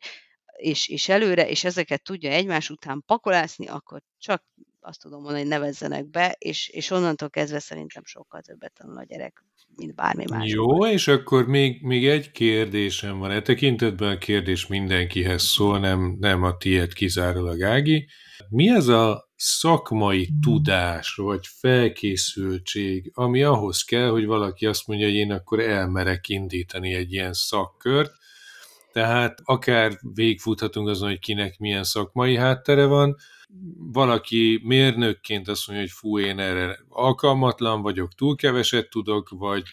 és, 0.60 0.88
és 0.88 1.10
előre, 1.10 1.50
és 1.50 1.63
ezeket 1.63 2.04
tudja 2.04 2.32
egymás 2.32 2.69
után 2.69 3.04
pakolászni, 3.06 3.67
akkor 3.67 4.02
csak 4.17 4.43
azt 4.82 5.02
tudom 5.02 5.22
mondani, 5.22 5.41
hogy 5.41 5.50
nevezzenek 5.50 6.10
be, 6.10 6.36
és, 6.38 6.67
és 6.67 6.91
onnantól 6.91 7.30
kezdve 7.30 7.60
szerintem 7.60 8.04
sokkal 8.06 8.41
többet 8.41 8.74
tanul 8.74 8.98
a 8.98 9.04
gyerek, 9.04 9.43
mint 9.76 9.95
bármi 9.95 10.24
más. 10.30 10.52
Jó, 10.52 10.86
és 10.88 11.08
akkor 11.08 11.48
még, 11.48 11.82
még 11.82 12.08
egy 12.08 12.32
kérdésem 12.32 13.17
van. 13.17 13.32
E 13.32 13.41
tekintetben 13.41 14.12
a 14.12 14.17
kérdés 14.17 14.67
mindenkihez 14.67 15.43
szól, 15.43 15.80
nem, 15.80 16.17
nem 16.19 16.43
a 16.43 16.58
tiéd 16.58 16.93
kizárólag, 16.93 17.62
Ági. 17.62 18.08
Mi 18.50 18.69
az 18.69 18.88
a 18.88 19.30
szakmai 19.36 20.30
tudás, 20.41 21.15
vagy 21.15 21.48
felkészültség, 21.48 23.12
ami 23.13 23.43
ahhoz 23.43 23.84
kell, 23.84 24.10
hogy 24.10 24.26
valaki 24.26 24.65
azt 24.65 24.88
mondja, 24.88 25.06
hogy 25.06 25.15
én 25.15 25.32
akkor 25.32 25.60
elmerek 25.60 26.30
indítani 26.30 26.93
egy 26.93 27.12
ilyen 27.12 27.34
szakkört, 27.34 28.12
tehát 28.91 29.39
akár 29.43 29.99
végfuthatunk 30.13 30.88
azon, 30.88 31.10
hogy 31.10 31.19
kinek 31.19 31.58
milyen 31.58 31.84
szakmai 31.84 32.36
háttere 32.36 32.86
van, 32.86 33.15
valaki 33.78 34.62
mérnökként 34.63 35.47
azt 35.47 35.67
mondja, 35.67 35.86
hogy 35.86 35.95
fú, 35.95 36.19
én 36.19 36.39
erre 36.39 36.80
alkalmatlan 36.89 37.82
vagyok, 37.82 38.13
túl 38.15 38.36
keveset 38.36 38.89
tudok, 38.89 39.30
vagy 39.30 39.63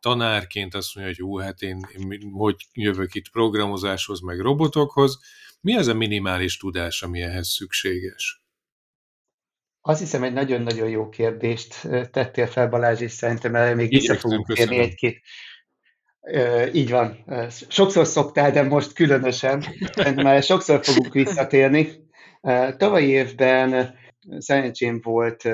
tanárként 0.00 0.74
azt 0.74 0.94
mondja, 0.94 1.14
hogy 1.14 1.24
hú, 1.24 1.36
hát 1.36 1.62
én, 1.62 1.86
én 1.96 2.30
hogy 2.32 2.56
jövök 2.72 3.14
itt 3.14 3.30
programozáshoz, 3.30 4.20
meg 4.20 4.40
robotokhoz, 4.40 5.18
Mi 5.60 5.76
az 5.76 5.86
a 5.86 5.94
minimális 5.94 6.56
tudás, 6.56 7.02
ami 7.02 7.22
ehhez 7.22 7.48
szükséges? 7.48 8.44
Azt 9.80 10.00
hiszem, 10.00 10.22
egy 10.22 10.32
nagyon-nagyon 10.32 10.88
jó 10.88 11.08
kérdést 11.08 11.88
tettél 12.10 12.46
fel, 12.46 12.68
Balázs, 12.68 13.00
és 13.00 13.12
szerintem 13.12 13.54
erre 13.54 13.74
még 13.74 13.88
vissza 13.88 14.16
fogunk 14.16 14.52
térni 14.52 14.78
egy-két. 14.78 15.22
Így 16.72 16.90
van. 16.90 17.24
Sokszor 17.68 18.06
szoktál, 18.06 18.50
de 18.50 18.62
most 18.62 18.92
különösen. 18.92 19.64
Erre 19.94 20.40
sokszor 20.40 20.84
fogunk 20.84 21.12
visszatérni. 21.12 21.88
Tavalyi 22.76 23.08
évben 23.08 23.94
szerencsém 24.38 25.00
volt 25.02 25.48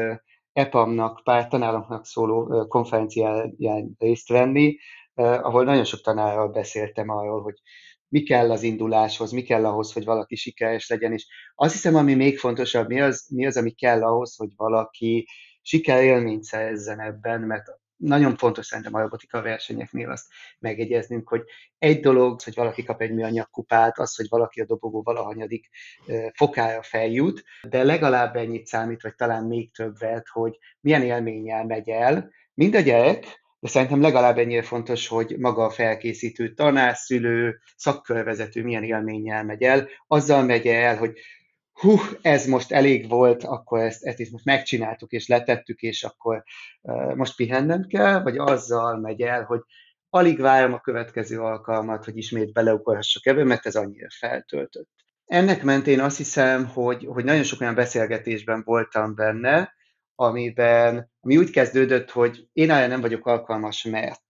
EPAM-nak, 0.52 1.20
pár 1.24 1.48
tanárunknak 1.48 2.06
szóló 2.06 2.66
konferenciáján 2.66 3.94
részt 3.98 4.28
venni, 4.28 4.76
ahol 5.14 5.64
nagyon 5.64 5.84
sok 5.84 6.00
tanárral 6.00 6.48
beszéltem 6.48 7.08
arról, 7.08 7.42
hogy 7.42 7.60
mi 8.08 8.22
kell 8.22 8.50
az 8.50 8.62
induláshoz, 8.62 9.32
mi 9.32 9.42
kell 9.42 9.66
ahhoz, 9.66 9.92
hogy 9.92 10.04
valaki 10.04 10.34
sikeres 10.34 10.88
legyen, 10.88 11.12
és 11.12 11.26
azt 11.54 11.72
hiszem, 11.72 11.94
ami 11.94 12.14
még 12.14 12.38
fontosabb, 12.38 12.88
mi 12.88 13.00
az, 13.00 13.26
mi 13.28 13.46
az 13.46 13.56
ami 13.56 13.70
kell 13.70 14.02
ahhoz, 14.02 14.36
hogy 14.36 14.50
valaki 14.56 15.26
sikerélményt 15.62 16.42
szerezzen 16.42 17.00
ebben, 17.00 17.40
mert 17.40 17.64
nagyon 18.02 18.36
fontos 18.36 18.66
szerintem 18.66 18.94
a 18.94 19.00
robotika 19.00 19.42
versenyeknél 19.42 20.10
azt 20.10 20.26
megjegyeznünk, 20.58 21.28
hogy 21.28 21.42
egy 21.78 22.00
dolog, 22.00 22.40
hogy 22.42 22.54
valaki 22.54 22.82
kap 22.82 23.00
egy 23.00 23.12
műanyag 23.12 23.50
kupát, 23.50 23.98
az, 23.98 24.16
hogy 24.16 24.26
valaki 24.28 24.60
a 24.60 24.64
dobogó 24.64 25.02
valahanyadik 25.02 25.68
fokára 26.34 26.82
feljut, 26.82 27.44
de 27.68 27.82
legalább 27.82 28.36
ennyit 28.36 28.66
számít, 28.66 29.02
vagy 29.02 29.14
talán 29.14 29.44
még 29.44 29.72
többet, 29.72 30.28
hogy 30.28 30.58
milyen 30.80 31.02
élménnyel 31.02 31.64
megy 31.64 31.88
el, 31.88 32.30
mind 32.54 32.74
a 32.74 32.80
gyerek, 32.80 33.40
de 33.60 33.68
szerintem 33.68 34.00
legalább 34.00 34.38
ennyire 34.38 34.62
fontos, 34.62 35.08
hogy 35.08 35.36
maga 35.38 35.64
a 35.64 35.70
felkészítő 35.70 36.54
tanár, 36.54 36.96
szülő, 36.96 37.58
szakkörvezető 37.76 38.62
milyen 38.62 38.84
élménnyel 38.84 39.44
megy 39.44 39.62
el, 39.62 39.88
azzal 40.06 40.42
megy 40.44 40.66
el, 40.66 40.96
hogy 40.96 41.18
hú, 41.72 41.96
ez 42.22 42.46
most 42.46 42.72
elég 42.72 43.08
volt, 43.08 43.44
akkor 43.44 43.80
ezt, 43.80 44.04
ezt 44.04 44.30
most 44.30 44.44
megcsináltuk 44.44 45.10
és 45.12 45.28
letettük, 45.28 45.80
és 45.80 46.04
akkor 46.04 46.42
most 47.14 47.36
pihennem 47.36 47.86
kell, 47.86 48.22
vagy 48.22 48.36
azzal 48.38 48.98
megy 48.98 49.20
el, 49.20 49.44
hogy 49.44 49.60
alig 50.10 50.40
várom 50.40 50.72
a 50.72 50.80
következő 50.80 51.40
alkalmat, 51.40 52.04
hogy 52.04 52.16
ismét 52.16 52.52
beleugorhassak 52.52 53.26
ebbe, 53.26 53.44
mert 53.44 53.66
ez 53.66 53.76
annyira 53.76 54.06
feltöltött. 54.18 54.90
Ennek 55.26 55.62
mentén 55.62 56.00
azt 56.00 56.16
hiszem, 56.16 56.66
hogy, 56.66 57.04
hogy 57.04 57.24
nagyon 57.24 57.42
sok 57.42 57.60
olyan 57.60 57.74
beszélgetésben 57.74 58.62
voltam 58.64 59.14
benne, 59.14 59.74
amiben, 60.14 61.10
ami 61.20 61.36
úgy 61.36 61.50
kezdődött, 61.50 62.10
hogy 62.10 62.48
én 62.52 62.70
erre 62.70 62.86
nem 62.86 63.00
vagyok 63.00 63.26
alkalmas, 63.26 63.82
mert. 63.84 64.22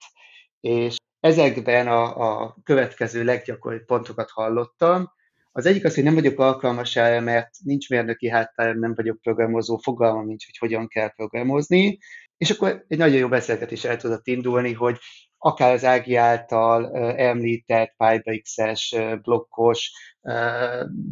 És 0.61 0.97
ezekben 1.21 1.89
a, 1.89 2.41
a 2.41 2.57
következő 2.65 3.25
leggyakoribb 3.25 3.85
pontokat 3.85 4.31
hallottam. 4.31 5.13
Az 5.55 5.67
egyik 5.67 5.85
az, 5.85 5.95
hogy 5.95 6.05
nem 6.05 6.15
vagyok 6.15 6.39
alkalmas 6.39 6.97
erre, 6.97 7.21
mert 7.21 7.51
nincs 7.65 7.89
mérnöki 7.89 8.29
háttérem, 8.29 8.79
nem 8.79 8.95
vagyok 8.95 9.21
programozó, 9.21 9.77
fogalmam 9.77 10.27
nincs, 10.27 10.45
hogy 10.45 10.57
hogyan 10.59 10.89
kell 10.89 11.13
programozni. 11.15 11.99
És 12.37 12.51
akkor 12.51 12.85
egy 12.89 12.99
nagyon 12.99 13.17
jó 13.17 13.29
beszélgetés 13.29 13.85
el 13.85 13.97
tudott 13.97 14.27
indulni, 14.27 14.73
hogy 14.73 14.99
akár 15.39 15.73
az 15.73 15.85
Ági 15.85 16.15
által 16.15 16.97
említett 17.17 17.95
PyBX-es, 17.97 18.97
blokkos, 19.23 19.93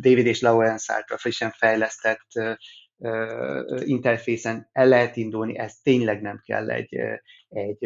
David 0.00 0.26
és 0.26 0.40
Lawrence 0.40 0.92
által 0.92 1.16
frissen 1.16 1.50
fejlesztett 1.50 2.26
interfészen 3.84 4.68
el 4.72 4.88
lehet 4.88 5.16
indulni, 5.16 5.58
ez 5.58 5.74
tényleg 5.82 6.20
nem 6.20 6.42
kell 6.44 6.70
egy, 6.70 6.96
egy 7.48 7.84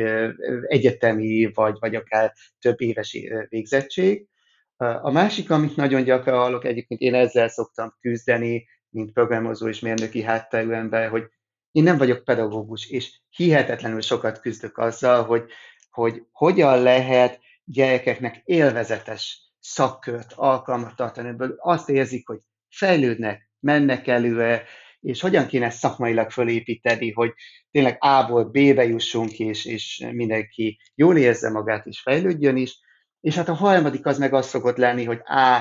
egyetemi 0.67 1.51
vagy, 1.55 1.77
vagy 1.79 1.95
akár 1.95 2.33
több 2.61 2.81
éves 2.81 3.19
végzettség. 3.49 4.27
A 4.77 5.11
másik, 5.11 5.51
amit 5.51 5.77
nagyon 5.77 6.03
gyakran 6.03 6.39
hallok, 6.39 6.65
egyébként 6.65 7.01
én 7.01 7.15
ezzel 7.15 7.49
szoktam 7.49 7.97
küzdeni, 8.01 8.67
mint 8.89 9.13
programozó 9.13 9.69
és 9.69 9.81
mérnöki 9.81 10.23
hátterű 10.23 10.71
ember, 10.71 11.09
hogy 11.09 11.25
én 11.71 11.83
nem 11.83 11.99
vagyok 11.99 12.25
pedagógus, 12.25 12.91
és 12.91 13.21
hihetetlenül 13.31 14.01
sokat 14.01 14.41
küzdök 14.41 14.79
azzal, 14.79 15.25
hogy, 15.25 15.45
hogy 15.91 16.23
hogyan 16.33 16.83
lehet 16.83 17.41
gyerekeknek 17.65 18.41
élvezetes 18.45 19.53
szakkört, 19.61 20.33
alkalmat 20.37 20.97
tartani, 20.97 21.29
ebből 21.29 21.55
azt 21.59 21.89
érzik, 21.89 22.27
hogy 22.27 22.39
fejlődnek, 22.69 23.51
mennek 23.61 24.07
előre, 24.07 24.65
és 25.01 25.21
hogyan 25.21 25.47
kéne 25.47 25.71
szakmailag 25.71 26.31
fölépíteni, 26.31 27.11
hogy 27.11 27.33
tényleg 27.71 27.97
A-ból 28.01 28.45
B-be 28.45 28.85
jussunk, 28.85 29.39
és, 29.39 29.65
és 29.65 30.07
mindenki 30.13 30.81
jól 30.95 31.17
érze 31.17 31.51
magát, 31.51 31.87
és 31.87 32.01
fejlődjön 32.01 32.57
is. 32.57 32.79
És 33.25 33.35
hát 33.35 33.49
a 33.49 33.55
harmadik 33.55 34.07
az 34.07 34.19
meg 34.19 34.35
az 34.35 34.47
szokott 34.47 34.77
lenni, 34.77 35.05
hogy 35.05 35.21
A, 35.25 35.61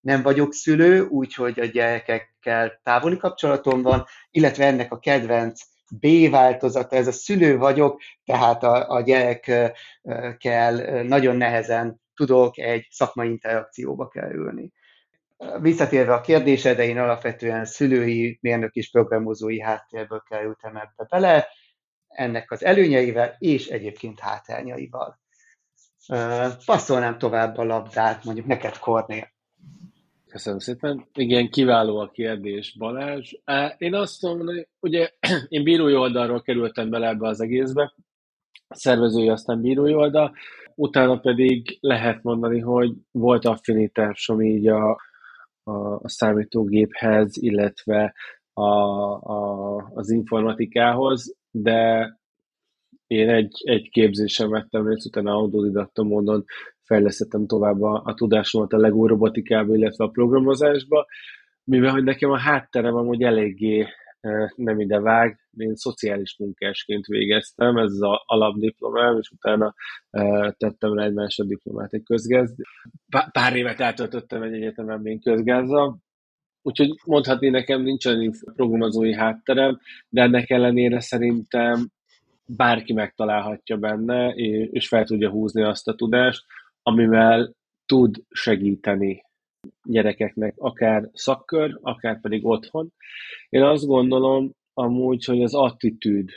nem 0.00 0.22
vagyok 0.22 0.52
szülő, 0.52 1.00
úgyhogy 1.00 1.60
a 1.60 1.64
gyerekekkel 1.64 2.80
távoli 2.82 3.16
kapcsolatom 3.16 3.82
van, 3.82 4.04
illetve 4.30 4.66
ennek 4.66 4.92
a 4.92 4.98
kedvenc 4.98 5.60
B 5.90 6.30
változata, 6.30 6.96
ez 6.96 7.06
a 7.06 7.12
szülő 7.12 7.58
vagyok, 7.58 8.00
tehát 8.24 8.62
a, 8.62 8.90
a 8.90 9.00
gyerekkel 9.00 11.02
nagyon 11.02 11.36
nehezen 11.36 12.00
tudok 12.14 12.58
egy 12.58 12.86
szakmai 12.90 13.28
interakcióba 13.28 14.08
kerülni. 14.08 14.72
Visszatérve 15.60 16.14
a 16.14 16.20
kérdésedre, 16.20 16.84
én 16.84 16.98
alapvetően 16.98 17.64
szülői, 17.64 18.38
mérnök 18.40 18.74
és 18.74 18.90
programozói 18.90 19.60
háttérből 19.60 20.22
kerültem 20.28 20.76
ebbe 20.76 21.06
bele, 21.08 21.48
ennek 22.08 22.50
az 22.50 22.64
előnyeivel 22.64 23.36
és 23.38 23.66
egyébként 23.66 24.20
hátrányaival. 24.20 25.26
Passzolnám 26.64 27.18
tovább 27.18 27.56
a 27.56 27.64
labdát, 27.64 28.24
mondjuk 28.24 28.46
neked, 28.46 28.78
Kornél. 28.78 29.28
Köszönöm 30.28 30.58
szépen. 30.58 31.06
Igen, 31.14 31.50
kiváló 31.50 31.98
a 31.98 32.10
kérdés, 32.10 32.76
Balázs. 32.78 33.32
Én 33.78 33.94
azt 33.94 34.22
mondom, 34.22 34.64
ugye 34.80 35.10
én 35.48 35.62
bírói 35.62 35.94
oldalról 35.94 36.42
kerültem 36.42 36.90
bele 36.90 37.08
ebbe 37.08 37.28
az 37.28 37.40
egészbe, 37.40 37.94
szervezői 38.68 39.28
aztán 39.28 39.60
bírói 39.60 39.94
oldal, 39.94 40.34
utána 40.74 41.18
pedig 41.18 41.78
lehet 41.80 42.22
mondani, 42.22 42.58
hogy 42.60 42.92
volt 43.10 43.44
affinitásom 43.44 44.40
így 44.40 44.68
a, 44.68 44.90
a, 45.62 45.94
a 45.94 46.08
számítógéphez, 46.08 47.36
illetve 47.36 48.14
a, 48.52 48.70
a, 49.32 49.76
az 49.94 50.10
informatikához, 50.10 51.36
de 51.50 52.17
én 53.08 53.28
egy, 53.28 53.62
egy 53.64 53.88
képzésen 53.90 54.50
vettem 54.50 54.86
részt, 54.88 55.06
utána 55.06 55.32
autodidakta 55.32 56.02
módon 56.02 56.44
fejlesztettem 56.82 57.46
tovább 57.46 57.82
a, 57.82 58.02
a 58.04 58.14
tudásomat 58.14 58.72
a 58.72 58.78
LEGO 58.78 59.06
robotikába, 59.06 59.74
illetve 59.74 60.04
a 60.04 60.08
programozásba, 60.08 61.06
mivel 61.64 61.92
hogy 61.92 62.04
nekem 62.04 62.30
a 62.30 62.38
hátterem 62.38 62.94
amúgy 62.94 63.22
eléggé 63.22 63.86
nem 64.54 64.80
ide 64.80 65.00
vág, 65.00 65.38
én 65.56 65.74
szociális 65.74 66.36
munkásként 66.38 67.06
végeztem, 67.06 67.76
ez 67.76 67.90
az 67.90 68.18
alapdiplomám, 68.26 69.18
és 69.18 69.30
utána 69.30 69.74
tettem 70.56 70.94
rá 70.94 71.04
egy 71.04 71.12
másoddiplomát 71.12 71.92
egy 71.92 72.02
közgáz. 72.02 72.54
Pár 73.32 73.56
évet 73.56 73.80
eltöltöttem 73.80 74.42
egy 74.42 74.52
egyetemen 74.52 75.00
még 75.00 75.22
közgázzal, 75.22 75.98
úgyhogy 76.62 76.90
mondhatni 77.04 77.48
nekem 77.48 77.82
nincsen 77.82 78.32
programozói 78.54 79.14
hátterem, 79.14 79.80
de 80.08 80.22
ennek 80.22 80.50
ellenére 80.50 81.00
szerintem 81.00 81.88
bárki 82.56 82.92
megtalálhatja 82.92 83.76
benne, 83.76 84.28
és 84.70 84.88
fel 84.88 85.04
tudja 85.04 85.30
húzni 85.30 85.62
azt 85.62 85.88
a 85.88 85.94
tudást, 85.94 86.44
amivel 86.82 87.52
tud 87.86 88.16
segíteni 88.30 89.22
gyerekeknek, 89.82 90.54
akár 90.56 91.08
szakkör, 91.12 91.78
akár 91.82 92.20
pedig 92.20 92.46
otthon. 92.46 92.92
Én 93.48 93.62
azt 93.62 93.86
gondolom 93.86 94.52
amúgy, 94.74 95.24
hogy 95.24 95.42
az 95.42 95.54
attitűd 95.54 96.30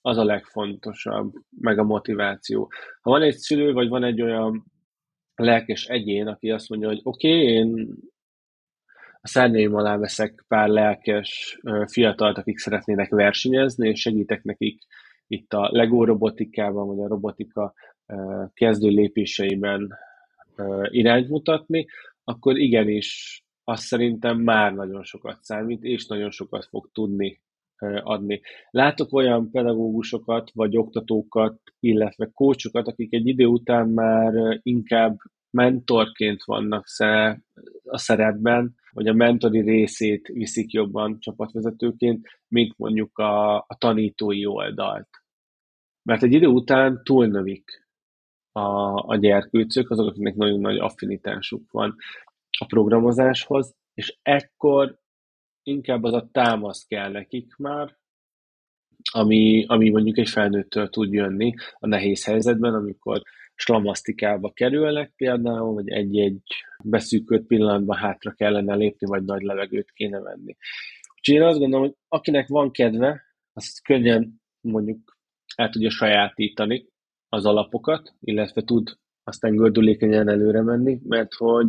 az 0.00 0.16
a 0.16 0.24
legfontosabb, 0.24 1.32
meg 1.60 1.78
a 1.78 1.84
motiváció. 1.84 2.72
Ha 3.00 3.10
van 3.10 3.22
egy 3.22 3.36
szülő, 3.36 3.72
vagy 3.72 3.88
van 3.88 4.04
egy 4.04 4.22
olyan 4.22 4.64
lelkes 5.34 5.86
egyén, 5.86 6.26
aki 6.26 6.50
azt 6.50 6.68
mondja, 6.68 6.88
hogy 6.88 7.00
oké, 7.02 7.28
okay, 7.28 7.52
én 7.52 7.94
a 9.20 9.28
szárnyaim 9.28 9.74
alá 9.74 9.96
veszek 9.96 10.44
pár 10.48 10.68
lelkes 10.68 11.60
fiatalt, 11.86 12.38
akik 12.38 12.58
szeretnének 12.58 13.10
versenyezni, 13.10 13.88
és 13.88 14.00
segítek 14.00 14.42
nekik 14.42 14.82
itt 15.34 15.52
a 15.52 15.68
Lego 15.72 16.04
robotikában, 16.04 16.86
vagy 16.86 17.04
a 17.04 17.08
robotika 17.08 17.74
kezdő 18.52 18.88
lépéseiben 18.88 19.94
irányt 20.90 21.28
mutatni, 21.28 21.86
akkor 22.24 22.58
igenis 22.58 23.42
azt 23.64 23.82
szerintem 23.82 24.38
már 24.38 24.74
nagyon 24.74 25.02
sokat 25.02 25.38
számít, 25.42 25.82
és 25.82 26.06
nagyon 26.06 26.30
sokat 26.30 26.64
fog 26.64 26.90
tudni 26.92 27.42
adni. 28.02 28.40
Látok 28.70 29.12
olyan 29.12 29.50
pedagógusokat, 29.50 30.50
vagy 30.54 30.76
oktatókat, 30.76 31.60
illetve 31.80 32.30
kócsokat, 32.34 32.88
akik 32.88 33.14
egy 33.14 33.26
idő 33.26 33.44
után 33.44 33.88
már 33.88 34.60
inkább 34.62 35.16
mentorként 35.50 36.44
vannak 36.44 36.84
a 37.84 37.98
szerepben, 37.98 38.74
vagy 38.92 39.08
a 39.08 39.12
mentori 39.12 39.60
részét 39.60 40.26
viszik 40.26 40.72
jobban 40.72 41.20
csapatvezetőként, 41.20 42.26
mint 42.48 42.74
mondjuk 42.76 43.18
a, 43.18 43.56
a 43.56 43.76
tanítói 43.78 44.46
oldalt. 44.46 45.08
Mert 46.04 46.22
egy 46.22 46.32
idő 46.32 46.46
után 46.46 47.00
túlnövik 47.04 47.86
a, 48.52 48.92
a 49.08 49.16
gyerkőcök, 49.16 49.90
azok, 49.90 50.06
akiknek 50.06 50.34
nagyon 50.34 50.60
nagy 50.60 50.78
affinitásuk 50.78 51.70
van. 51.70 51.96
a 52.58 52.66
programozáshoz, 52.66 53.76
és 53.94 54.18
ekkor 54.22 54.98
inkább 55.62 56.02
az 56.02 56.12
a 56.12 56.28
támasz 56.32 56.84
kell 56.84 57.10
nekik 57.10 57.56
már, 57.56 57.96
ami, 59.12 59.64
ami 59.66 59.90
mondjuk 59.90 60.18
egy 60.18 60.28
felnőttől 60.28 60.88
tud 60.88 61.12
jönni 61.12 61.54
a 61.78 61.86
nehéz 61.86 62.24
helyzetben, 62.24 62.74
amikor 62.74 63.22
slamasztikába 63.54 64.52
kerülnek 64.52 65.12
például, 65.16 65.74
vagy 65.74 65.88
egy-egy 65.88 66.42
beszűkült 66.84 67.46
pillanatban 67.46 67.96
hátra 67.96 68.32
kellene 68.32 68.74
lépni, 68.74 69.06
vagy 69.06 69.24
nagy 69.24 69.42
levegőt 69.42 69.90
kéne 69.92 70.20
venni. 70.20 70.56
Úgyhogy 71.16 71.34
én 71.34 71.42
azt 71.42 71.58
gondolom, 71.58 71.86
hogy 71.86 71.96
akinek 72.08 72.48
van 72.48 72.70
kedve, 72.70 73.22
azt 73.52 73.82
könnyen 73.82 74.40
mondjuk 74.60 75.13
el 75.56 75.70
tudja 75.70 75.90
sajátítani 75.90 76.88
az 77.28 77.46
alapokat, 77.46 78.14
illetve 78.20 78.62
tud 78.62 78.98
aztán 79.24 79.56
gördülékenyen 79.56 80.28
előre 80.28 80.62
menni, 80.62 81.00
mert 81.04 81.34
hogy 81.34 81.66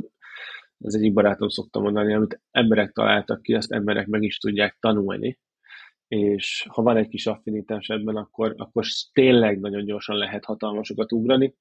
ez 0.79 0.93
egyik 0.93 1.13
barátom 1.13 1.49
szokta 1.49 1.79
mondani, 1.79 2.13
amit 2.13 2.41
emberek 2.51 2.91
találtak 2.91 3.41
ki, 3.41 3.53
azt 3.53 3.71
emberek 3.71 4.07
meg 4.07 4.23
is 4.23 4.37
tudják 4.37 4.77
tanulni, 4.79 5.39
és 6.07 6.65
ha 6.69 6.81
van 6.81 6.97
egy 6.97 7.07
kis 7.07 7.25
affinitás 7.25 7.87
ebben, 7.87 8.15
akkor, 8.15 8.53
akkor 8.57 8.85
tényleg 9.13 9.59
nagyon 9.59 9.85
gyorsan 9.85 10.17
lehet 10.17 10.45
hatalmasokat 10.45 11.11
ugrani. 11.11 11.55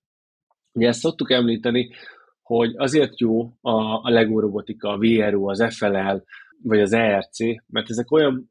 Ugye 0.72 0.88
ezt 0.88 1.00
szoktuk 1.00 1.31
említeni, 1.31 1.90
hogy 2.42 2.74
azért 2.77 3.20
jó 3.20 3.42
a, 3.61 4.00
a 4.03 4.11
LEGO 4.11 4.40
robotika, 4.40 4.88
a 4.88 4.98
VRO, 4.98 5.50
az 5.50 5.77
FLL, 5.77 6.24
vagy 6.62 6.81
az 6.81 6.92
ERC, 6.92 7.38
mert 7.66 7.90
ezek 7.90 8.11
olyan 8.11 8.50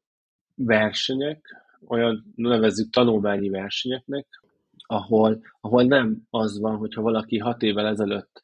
versenyek, 0.55 1.62
olyan 1.87 2.33
nevezzük 2.35 2.89
tanulmányi 2.89 3.49
versenyeknek, 3.49 4.27
ahol, 4.85 5.41
ahol 5.61 5.83
nem 5.83 6.21
az 6.29 6.59
van, 6.59 6.75
hogyha 6.75 7.01
valaki 7.01 7.37
hat 7.37 7.61
évvel 7.61 7.87
ezelőtt 7.87 8.41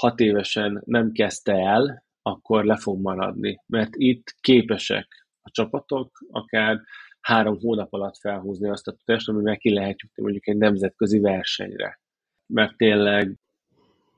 hat 0.00 0.20
évesen 0.20 0.82
nem 0.84 1.12
kezdte 1.12 1.52
el, 1.52 2.04
akkor 2.22 2.64
le 2.64 2.76
fog 2.76 3.00
maradni. 3.00 3.60
Mert 3.66 3.90
itt 3.92 4.34
képesek 4.40 5.26
a 5.42 5.50
csapatok 5.50 6.24
akár 6.30 6.80
három 7.20 7.58
hónap 7.58 7.92
alatt 7.92 8.16
felhúzni 8.16 8.68
azt 8.68 8.88
a 8.88 8.92
tudást, 8.92 9.28
amivel 9.28 9.56
ki 9.56 9.72
lehet 9.72 10.00
jutni 10.00 10.22
mondjuk 10.22 10.48
egy 10.48 10.56
nemzetközi 10.56 11.18
versenyre. 11.18 12.00
Mert 12.46 12.76
tényleg 12.76 13.38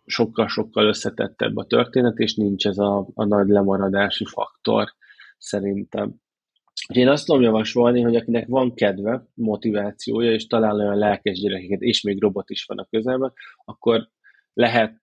sokkal-sokkal 0.07 0.87
összetettebb 0.87 1.57
a 1.57 1.65
történet, 1.65 2.19
és 2.19 2.35
nincs 2.35 2.67
ez 2.67 2.79
a, 2.79 3.07
a 3.15 3.25
nagy 3.25 3.49
lemaradási 3.49 4.25
faktor 4.25 4.95
szerintem. 5.39 6.15
Én 6.89 7.09
azt 7.09 7.27
tudom 7.27 7.43
javasolni, 7.43 8.01
hogy 8.01 8.17
akinek 8.17 8.47
van 8.47 8.75
kedve, 8.75 9.27
motivációja, 9.35 10.33
és 10.33 10.47
talál 10.47 10.75
olyan 10.75 10.99
lelkes 10.99 11.41
gyerekeket, 11.41 11.81
és 11.81 12.03
még 12.03 12.21
robot 12.21 12.51
is 12.51 12.65
van 12.65 12.79
a 12.79 12.87
közelben, 12.91 13.33
akkor 13.65 14.09
lehet 14.53 14.99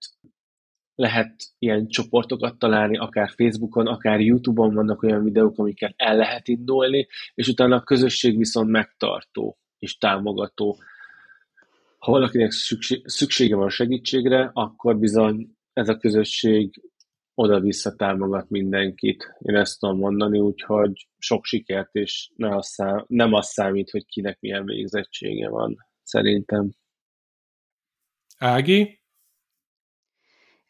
lehet 1.00 1.34
ilyen 1.58 1.88
csoportokat 1.88 2.58
találni, 2.58 2.98
akár 2.98 3.28
Facebookon, 3.28 3.86
akár 3.86 4.20
YouTube-on 4.20 4.74
vannak 4.74 5.02
olyan 5.02 5.24
videók, 5.24 5.58
amiket 5.58 5.94
el 5.96 6.16
lehet 6.16 6.48
indulni, 6.48 7.06
és 7.34 7.48
utána 7.48 7.76
a 7.76 7.82
közösség 7.82 8.36
viszont 8.36 8.70
megtartó 8.70 9.58
és 9.78 9.96
támogató. 9.98 10.76
Ha 11.98 12.12
valakinek 12.12 12.50
szüksége 13.04 13.56
van 13.56 13.68
segítségre, 13.68 14.50
akkor 14.52 14.98
bizony 14.98 15.56
ez 15.72 15.88
a 15.88 15.96
közösség 15.96 16.89
oda-vissza 17.40 17.94
támogat 17.94 18.48
mindenkit. 18.48 19.34
Én 19.38 19.56
ezt 19.56 19.78
tudom 19.78 19.98
mondani, 19.98 20.38
úgyhogy 20.38 21.08
sok 21.18 21.44
sikert, 21.44 21.94
és 21.94 22.30
ne 22.36 22.56
az 22.56 22.66
szám, 22.66 23.04
nem 23.08 23.32
az 23.32 23.46
számít, 23.46 23.90
hogy 23.90 24.06
kinek 24.06 24.40
milyen 24.40 24.64
végzettsége 24.64 25.48
van, 25.48 25.76
szerintem. 26.02 26.70
Ági? 28.38 29.00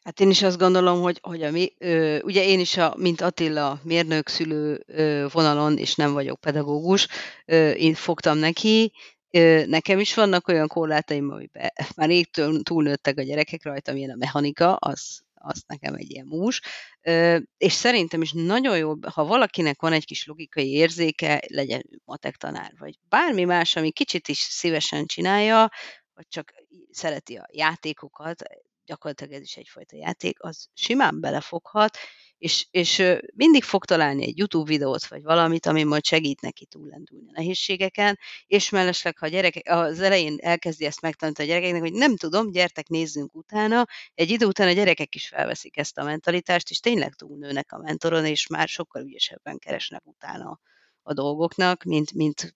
Hát 0.03 0.19
én 0.19 0.29
is 0.29 0.43
azt 0.43 0.57
gondolom, 0.57 1.01
hogy, 1.01 1.19
hogy 1.21 1.43
a 1.43 1.51
mi, 1.51 1.73
ö, 1.77 2.19
ugye 2.19 2.45
én 2.45 2.59
is, 2.59 2.77
a, 2.77 2.93
mint 2.97 3.21
Attila, 3.21 3.79
mérnök 3.83 4.27
szülő 4.27 4.83
ö, 4.85 5.25
vonalon, 5.31 5.77
és 5.77 5.95
nem 5.95 6.13
vagyok 6.13 6.39
pedagógus, 6.39 7.07
ö, 7.45 7.71
én 7.71 7.93
fogtam 7.93 8.37
neki, 8.37 8.91
ö, 9.31 9.65
nekem 9.65 9.99
is 9.99 10.13
vannak 10.13 10.47
olyan 10.47 10.67
korlátaim, 10.67 11.29
amiben 11.31 11.69
már 11.95 12.07
rég 12.07 12.29
túlnőttek 12.63 13.17
a 13.17 13.23
gyerekek 13.23 13.63
rajta, 13.63 13.93
milyen 13.93 14.09
a 14.09 14.15
mechanika, 14.15 14.75
az, 14.75 15.21
az 15.41 15.63
nekem 15.67 15.93
egy 15.95 16.11
ilyen 16.11 16.25
mús, 16.25 16.61
ö, 17.01 17.37
és 17.57 17.73
szerintem 17.73 18.21
is 18.21 18.31
nagyon 18.31 18.77
jó, 18.77 18.93
ha 19.13 19.25
valakinek 19.25 19.81
van 19.81 19.93
egy 19.93 20.05
kis 20.05 20.25
logikai 20.25 20.71
érzéke, 20.71 21.41
legyen 21.47 21.83
matek 22.05 22.35
tanár, 22.35 22.73
vagy 22.77 22.95
bármi 23.09 23.43
más, 23.43 23.75
ami 23.75 23.91
kicsit 23.91 24.27
is 24.27 24.37
szívesen 24.37 25.05
csinálja, 25.05 25.69
vagy 26.13 26.27
csak 26.27 26.53
szereti 26.91 27.35
a 27.35 27.47
játékokat, 27.51 28.43
gyakorlatilag 28.85 29.33
ez 29.33 29.41
is 29.41 29.57
egyfajta 29.57 29.95
játék, 29.95 30.43
az 30.43 30.67
simán 30.73 31.19
belefoghat, 31.19 31.97
és, 32.37 32.67
és 32.71 33.03
mindig 33.35 33.63
fog 33.63 33.85
találni 33.85 34.23
egy 34.23 34.37
YouTube 34.37 34.71
videót, 34.71 35.07
vagy 35.07 35.23
valamit, 35.23 35.65
ami 35.65 35.83
majd 35.83 36.05
segít 36.05 36.41
neki 36.41 36.65
túllendülni 36.65 37.27
a 37.27 37.31
nehézségeken, 37.33 38.19
és 38.47 38.69
mellesleg, 38.69 39.17
ha 39.17 39.25
a 39.25 39.29
gyerek 39.29 39.61
az 39.63 39.99
elején 39.99 40.37
elkezdi 40.39 40.85
ezt 40.85 41.01
megtanítani 41.01 41.47
a 41.47 41.51
gyerekeknek, 41.51 41.81
hogy 41.81 41.93
nem 41.93 42.15
tudom, 42.15 42.51
gyertek, 42.51 42.87
nézzünk 42.87 43.35
utána, 43.35 43.85
egy 44.13 44.29
idő 44.29 44.45
után 44.45 44.67
a 44.67 44.71
gyerekek 44.71 45.15
is 45.15 45.27
felveszik 45.27 45.77
ezt 45.77 45.97
a 45.97 46.03
mentalitást, 46.03 46.69
és 46.69 46.79
tényleg 46.79 47.13
túlnőnek 47.13 47.71
a 47.71 47.77
mentoron, 47.77 48.25
és 48.25 48.47
már 48.47 48.67
sokkal 48.67 49.03
ügyesebben 49.03 49.57
keresnek 49.57 50.05
utána 50.05 50.59
a 51.01 51.13
dolgoknak, 51.13 51.83
mint, 51.83 52.13
mint 52.13 52.55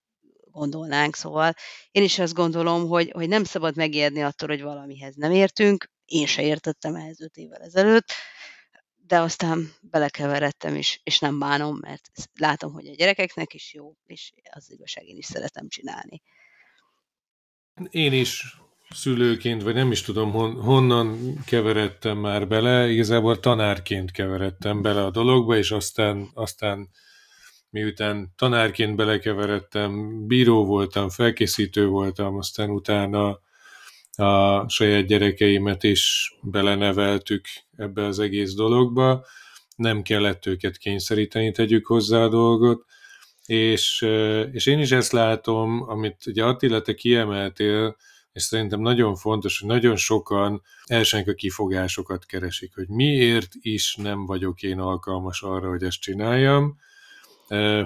gondolnánk. 0.56 1.16
Szóval 1.16 1.54
én 1.90 2.02
is 2.02 2.18
azt 2.18 2.34
gondolom, 2.34 2.88
hogy, 2.88 3.10
hogy 3.10 3.28
nem 3.28 3.44
szabad 3.44 3.76
megijedni 3.76 4.22
attól, 4.22 4.48
hogy 4.48 4.62
valamihez 4.62 5.14
nem 5.14 5.30
értünk, 5.30 5.90
én 6.04 6.26
se 6.26 6.42
értettem 6.42 6.94
ehhez 6.94 7.20
öt 7.20 7.36
évvel 7.36 7.60
ezelőtt, 7.60 8.12
de 9.06 9.20
aztán 9.20 9.72
belekeveredtem, 9.80 10.74
és, 10.74 11.00
és 11.02 11.18
nem 11.18 11.38
bánom, 11.38 11.78
mert 11.80 12.10
látom, 12.38 12.72
hogy 12.72 12.86
a 12.86 12.94
gyerekeknek 12.94 13.54
is 13.54 13.74
jó, 13.74 13.92
és 14.06 14.32
az 14.50 14.70
igazság 14.70 15.06
én 15.06 15.16
is 15.16 15.24
szeretem 15.24 15.68
csinálni. 15.68 16.22
Én 17.90 18.12
is 18.12 18.56
szülőként, 18.90 19.62
vagy 19.62 19.74
nem 19.74 19.90
is 19.90 20.02
tudom 20.02 20.30
hon, 20.32 20.62
honnan 20.62 21.38
keveredtem 21.44 22.18
már 22.18 22.48
bele, 22.48 22.88
igazából 22.88 23.40
tanárként 23.40 24.10
keveredtem 24.10 24.82
bele 24.82 25.04
a 25.04 25.10
dologba, 25.10 25.56
és 25.56 25.70
aztán, 25.70 26.30
aztán 26.34 26.88
miután 27.76 28.32
tanárként 28.36 28.96
belekeveredtem, 28.96 30.22
bíró 30.26 30.64
voltam, 30.64 31.08
felkészítő 31.08 31.86
voltam, 31.86 32.36
aztán 32.36 32.70
utána 32.70 33.40
a 34.12 34.68
saját 34.68 35.06
gyerekeimet 35.06 35.82
is 35.82 36.34
beleneveltük 36.42 37.46
ebbe 37.76 38.04
az 38.04 38.18
egész 38.18 38.54
dologba, 38.54 39.26
nem 39.76 40.02
kellett 40.02 40.46
őket 40.46 40.76
kényszeríteni, 40.76 41.52
tegyük 41.52 41.86
hozzá 41.86 42.22
a 42.22 42.28
dolgot, 42.28 42.84
és, 43.46 44.06
és 44.52 44.66
én 44.66 44.78
is 44.78 44.90
ezt 44.90 45.12
látom, 45.12 45.82
amit 45.88 46.26
ugye 46.26 46.44
Attila, 46.44 46.82
te 46.82 46.94
kiemeltél, 46.94 47.96
és 48.32 48.42
szerintem 48.42 48.80
nagyon 48.80 49.16
fontos, 49.16 49.58
hogy 49.58 49.68
nagyon 49.68 49.96
sokan 49.96 50.62
elsőnek 50.84 51.28
a 51.28 51.34
kifogásokat 51.34 52.26
keresik, 52.26 52.74
hogy 52.74 52.88
miért 52.88 53.52
is 53.60 53.96
nem 53.96 54.26
vagyok 54.26 54.62
én 54.62 54.78
alkalmas 54.78 55.42
arra, 55.42 55.68
hogy 55.68 55.82
ezt 55.82 56.00
csináljam, 56.00 56.84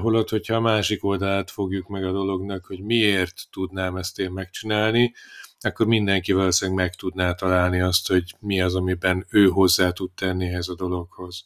holott, 0.01 0.29
hogyha 0.29 0.55
a 0.55 0.61
másik 0.61 1.05
oldalát 1.05 1.51
fogjuk 1.51 1.89
meg 1.89 2.05
a 2.05 2.13
dolognak, 2.13 2.65
hogy 2.65 2.81
miért 2.81 3.43
tudnám 3.51 3.97
ezt 3.97 4.19
én 4.19 4.31
megcsinálni, 4.31 5.13
akkor 5.61 5.87
mindenki 5.87 6.33
valószínűleg 6.33 6.81
meg 6.81 6.95
tudná 6.95 7.33
találni 7.33 7.81
azt, 7.81 8.09
hogy 8.09 8.35
mi 8.39 8.61
az, 8.61 8.75
amiben 8.75 9.27
ő 9.31 9.49
hozzá 9.49 9.91
tud 9.91 10.11
tenni 10.11 10.47
ehhez 10.47 10.69
a 10.69 10.75
dologhoz. 10.75 11.45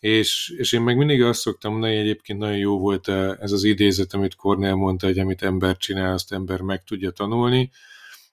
És, 0.00 0.54
és 0.56 0.72
én 0.72 0.80
meg 0.80 0.96
mindig 0.96 1.22
azt 1.22 1.40
szoktam 1.40 1.72
mondani, 1.72 1.96
egyébként 1.96 2.38
nagyon 2.38 2.56
jó 2.56 2.78
volt 2.78 3.08
ez 3.40 3.52
az 3.52 3.64
idézet, 3.64 4.12
amit 4.12 4.34
Cornell 4.34 4.74
mondta, 4.74 5.06
hogy 5.06 5.18
amit 5.18 5.42
ember 5.42 5.76
csinál, 5.76 6.12
azt 6.12 6.32
ember 6.32 6.60
meg 6.60 6.84
tudja 6.84 7.10
tanulni, 7.10 7.70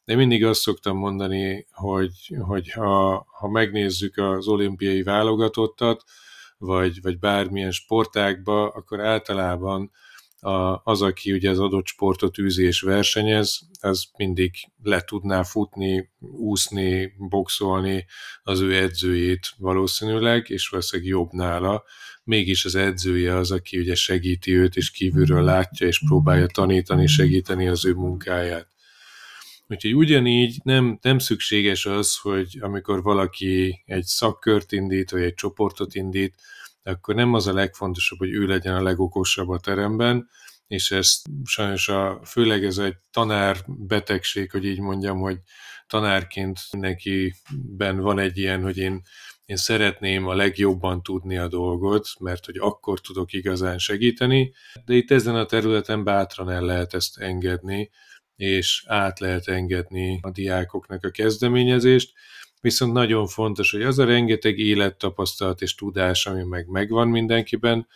de 0.06 0.16
mindig 0.16 0.46
azt 0.46 0.62
szoktam 0.62 0.98
mondani, 0.98 1.66
hogy, 1.72 2.36
hogy 2.40 2.72
ha, 2.72 3.26
ha 3.40 3.50
megnézzük 3.50 4.18
az 4.18 4.48
olimpiai 4.48 5.04
válogatottat, 5.04 6.04
vagy, 6.62 7.02
vagy 7.02 7.20
bármilyen 7.20 7.72
sportákba, 7.72 8.68
akkor 8.68 9.00
általában 9.00 9.92
a, 10.40 10.82
az, 10.84 11.02
aki 11.02 11.32
ugye 11.32 11.50
az 11.50 11.60
adott 11.60 11.86
sportot 11.86 12.38
űzi 12.38 12.64
és 12.64 12.82
versenyez, 12.82 13.60
az 13.80 14.06
mindig 14.18 14.52
le 14.84 15.02
tudná 15.02 15.44
futni, 15.44 16.10
úszni, 16.20 17.14
boxolni 17.18 18.06
az 18.44 18.60
ő 18.60 18.76
edzőjét 18.76 19.54
valószínűleg, 19.58 20.50
és 20.50 20.68
valószínűleg 20.68 21.12
jobb 21.12 21.32
nála. 21.32 21.84
Mégis 22.24 22.66
az 22.66 22.76
edzője 22.76 23.36
az, 23.36 23.52
aki 23.52 23.78
ugye 23.80 23.96
segíti 23.96 24.58
őt, 24.58 24.76
és 24.76 24.92
kívülről 24.92 25.44
látja, 25.44 25.88
és 25.88 26.04
próbálja 26.06 26.48
tanítani, 26.48 27.08
segíteni 27.08 27.68
az 27.68 27.86
ő 27.86 27.94
munkáját. 27.94 28.68
Úgyhogy 29.72 29.96
ugyanígy 29.96 30.60
nem, 30.64 30.98
nem 31.02 31.20
szükséges 31.20 31.86
az, 31.86 32.18
hogy 32.18 32.58
amikor 32.62 33.02
valaki 33.02 33.84
egy 33.86 34.04
szakkört 34.04 34.72
indít, 34.72 35.12
vagy 35.12 35.22
egy 35.22 35.34
csoportot 35.34 35.96
indít, 35.96 36.36
akkor 36.84 37.16
nem 37.16 37.34
az 37.34 37.48
a 37.48 37.54
legfontosabb, 37.54 38.20
hogy 38.20 38.32
ő 38.32 38.46
legyen 38.46 38.76
a 38.76 38.82
legokosabb 38.82 39.50
a 39.50 39.60
teremben, 39.60 40.30
és 40.68 40.92
ez 40.92 41.22
sajnos 41.44 41.90
a, 41.90 42.22
főleg 42.26 42.66
ez 42.66 42.78
egy 42.78 42.96
tanár 43.12 43.58
betegség, 43.68 44.52
hogy 44.52 44.66
így 44.66 44.80
mondjam, 44.80 45.20
hogy 45.20 45.38
tanárként 45.88 46.60
mindenkiben 46.72 48.00
van 48.00 48.20
egy 48.20 48.38
ilyen, 48.38 48.62
hogy 48.62 48.78
én, 48.78 49.02
én 49.46 49.56
szeretném 49.56 50.28
a 50.28 50.34
legjobban 50.34 51.04
tudni 51.04 51.38
a 51.38 51.48
dolgot, 51.48 52.08
mert 52.20 52.46
hogy 52.46 52.58
akkor 52.58 53.00
tudok 53.00 53.34
igazán 53.34 53.78
segíteni, 53.78 54.54
de 54.86 54.94
itt 54.94 55.12
ezen 55.12 55.36
a 55.36 55.46
területen 55.46 56.04
bátran 56.04 56.50
el 56.50 56.62
lehet 56.62 56.94
ezt 56.94 57.18
engedni, 57.18 57.90
és 58.42 58.84
át 58.88 59.20
lehet 59.20 59.48
engedni 59.48 60.20
a 60.22 60.32
diákoknak 60.32 61.04
a 61.04 61.10
kezdeményezést, 61.10 62.14
viszont 62.62 62.94
nagyon 62.94 63.28
fontos, 63.28 63.72
hogy 63.72 63.82
az 63.82 64.00
a 64.00 64.06
rengeteg 64.06 64.58
élettapasztalat 64.58 65.62
és 65.62 65.76
tudás, 65.76 66.26
ami 66.26 66.44
meg 66.44 66.68
megvan 66.68 67.08
mindenkiben, 67.08 67.88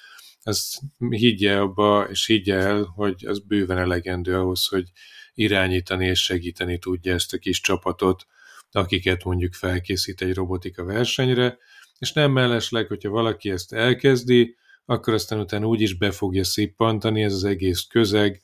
az 0.44 0.80
higgye 1.10 1.60
abba, 1.60 2.08
és 2.10 2.26
higgye 2.26 2.56
el, 2.56 2.84
hogy 2.84 3.26
az 3.26 3.40
bőven 3.40 3.78
elegendő 3.78 4.36
ahhoz, 4.36 4.68
hogy 4.68 4.92
irányítani 5.34 6.06
és 6.06 6.24
segíteni 6.24 6.80
tudja 6.80 7.14
ezt 7.14 7.34
a 7.34 7.38
kis 7.38 7.62
csapatot, 7.62 8.26
akiket 8.72 9.24
mondjuk 9.24 9.54
felkészít 9.54 10.22
egy 10.22 10.34
robotika 10.34 10.84
versenyre, 10.84 11.58
és 12.00 12.12
nem 12.12 12.32
mellesleg, 12.32 12.88
hogyha 12.88 13.10
valaki 13.10 13.50
ezt 13.50 13.74
elkezdi, 13.74 14.56
akkor 14.86 15.14
aztán 15.14 15.40
utána 15.40 15.66
úgy 15.66 15.82
is 15.82 15.98
be 15.98 16.12
fogja 16.12 16.44
szippantani 16.44 17.24
ez 17.24 17.34
az 17.34 17.44
egész 17.44 17.82
közeg, 17.82 18.42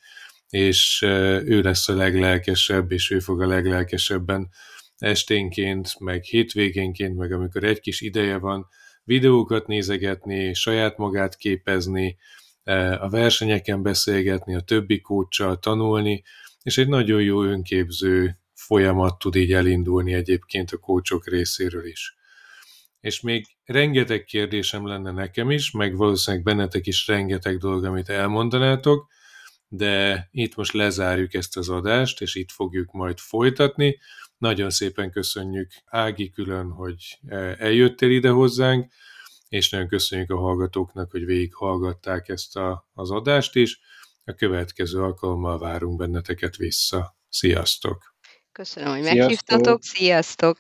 és 0.52 1.02
ő 1.46 1.62
lesz 1.62 1.90
a 1.90 1.96
leglelkesebb, 1.96 2.92
és 2.92 3.12
ő 3.12 3.20
fog 3.20 3.42
a 3.42 3.48
leglelkesebben 3.48 4.50
esténként, 4.98 6.00
meg 6.00 6.24
hétvégénként, 6.24 7.18
meg 7.18 7.32
amikor 7.32 7.64
egy 7.64 7.80
kis 7.80 8.02
ideje 8.02 8.38
van, 8.38 8.68
videókat 9.04 9.68
nézegetni, 9.68 10.54
saját 10.54 10.98
magát 10.98 11.36
képezni, 11.36 12.18
a 13.00 13.10
versenyeken 13.10 13.82
beszélgetni, 13.82 14.56
a 14.56 14.60
többi 14.60 15.02
kócsal 15.02 15.60
tanulni, 15.60 16.24
és 16.64 16.78
egy 16.78 16.88
nagyon 16.88 17.22
jó 17.22 17.44
önképző 17.44 18.40
folyamat 18.54 19.20
tud 19.20 19.36
így 19.36 19.54
elindulni 19.54 20.14
egyébként 20.14 20.72
a 20.72 20.78
kócsok 20.78 21.28
részéről 21.28 21.86
is. 21.86 22.16
És 23.00 23.22
még 23.22 23.46
rengeteg 23.66 24.24
kérdésem 24.24 24.88
lenne 24.88 25.12
nekem 25.12 25.52
is, 25.52 25.72
meg 25.72 25.96
valószínűleg 25.96 26.46
bennetek 26.46 26.88
is 26.88 27.08
rengeteg 27.08 27.58
dolog, 27.58 27.84
amit 27.84 28.10
elmondanátok, 28.10 29.08
de 29.74 30.28
itt 30.32 30.56
most 30.56 30.74
lezárjuk 30.74 31.34
ezt 31.34 31.58
az 31.58 31.70
adást, 31.70 32.22
és 32.22 32.36
itt 32.36 32.52
fogjuk 32.52 32.92
majd 32.92 33.18
folytatni. 33.18 34.00
Nagyon 34.38 34.70
szépen 34.70 35.12
köszönjük 35.12 35.72
Ági 35.86 36.30
külön, 36.30 36.70
hogy 36.70 37.20
e, 37.28 37.36
eljöttél 37.60 38.10
ide 38.10 38.30
hozzánk, 38.30 38.92
és 39.50 39.70
nagyon 39.70 39.88
köszönjük 39.88 40.30
a 40.30 40.38
hallgatóknak, 40.38 41.12
hogy 41.12 41.26
végighallgatták 41.26 42.30
ezt 42.30 42.56
a, 42.56 42.88
az 42.94 43.12
adást 43.12 43.56
is. 43.56 43.80
A 44.26 44.34
következő 44.34 45.02
alkalommal 45.02 45.60
várunk 45.60 45.98
benneteket 45.98 46.56
vissza. 46.56 47.18
Sziasztok! 47.30 48.16
Köszönöm, 48.52 48.90
hogy 48.90 49.02
Sziasztok. 49.02 49.20
meghívtatok. 49.20 49.84
Sziasztok! 49.84 50.58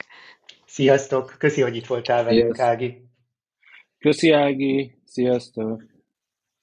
Sziasztok! 0.65 1.35
Köszi, 1.37 1.61
hogy 1.61 1.75
itt 1.75 1.87
voltál 1.87 2.23
velünk, 2.23 2.59
Ági. 2.59 3.01
Köszi, 3.97 4.31
Ági. 4.31 5.01
Sziasztok! 5.05 5.90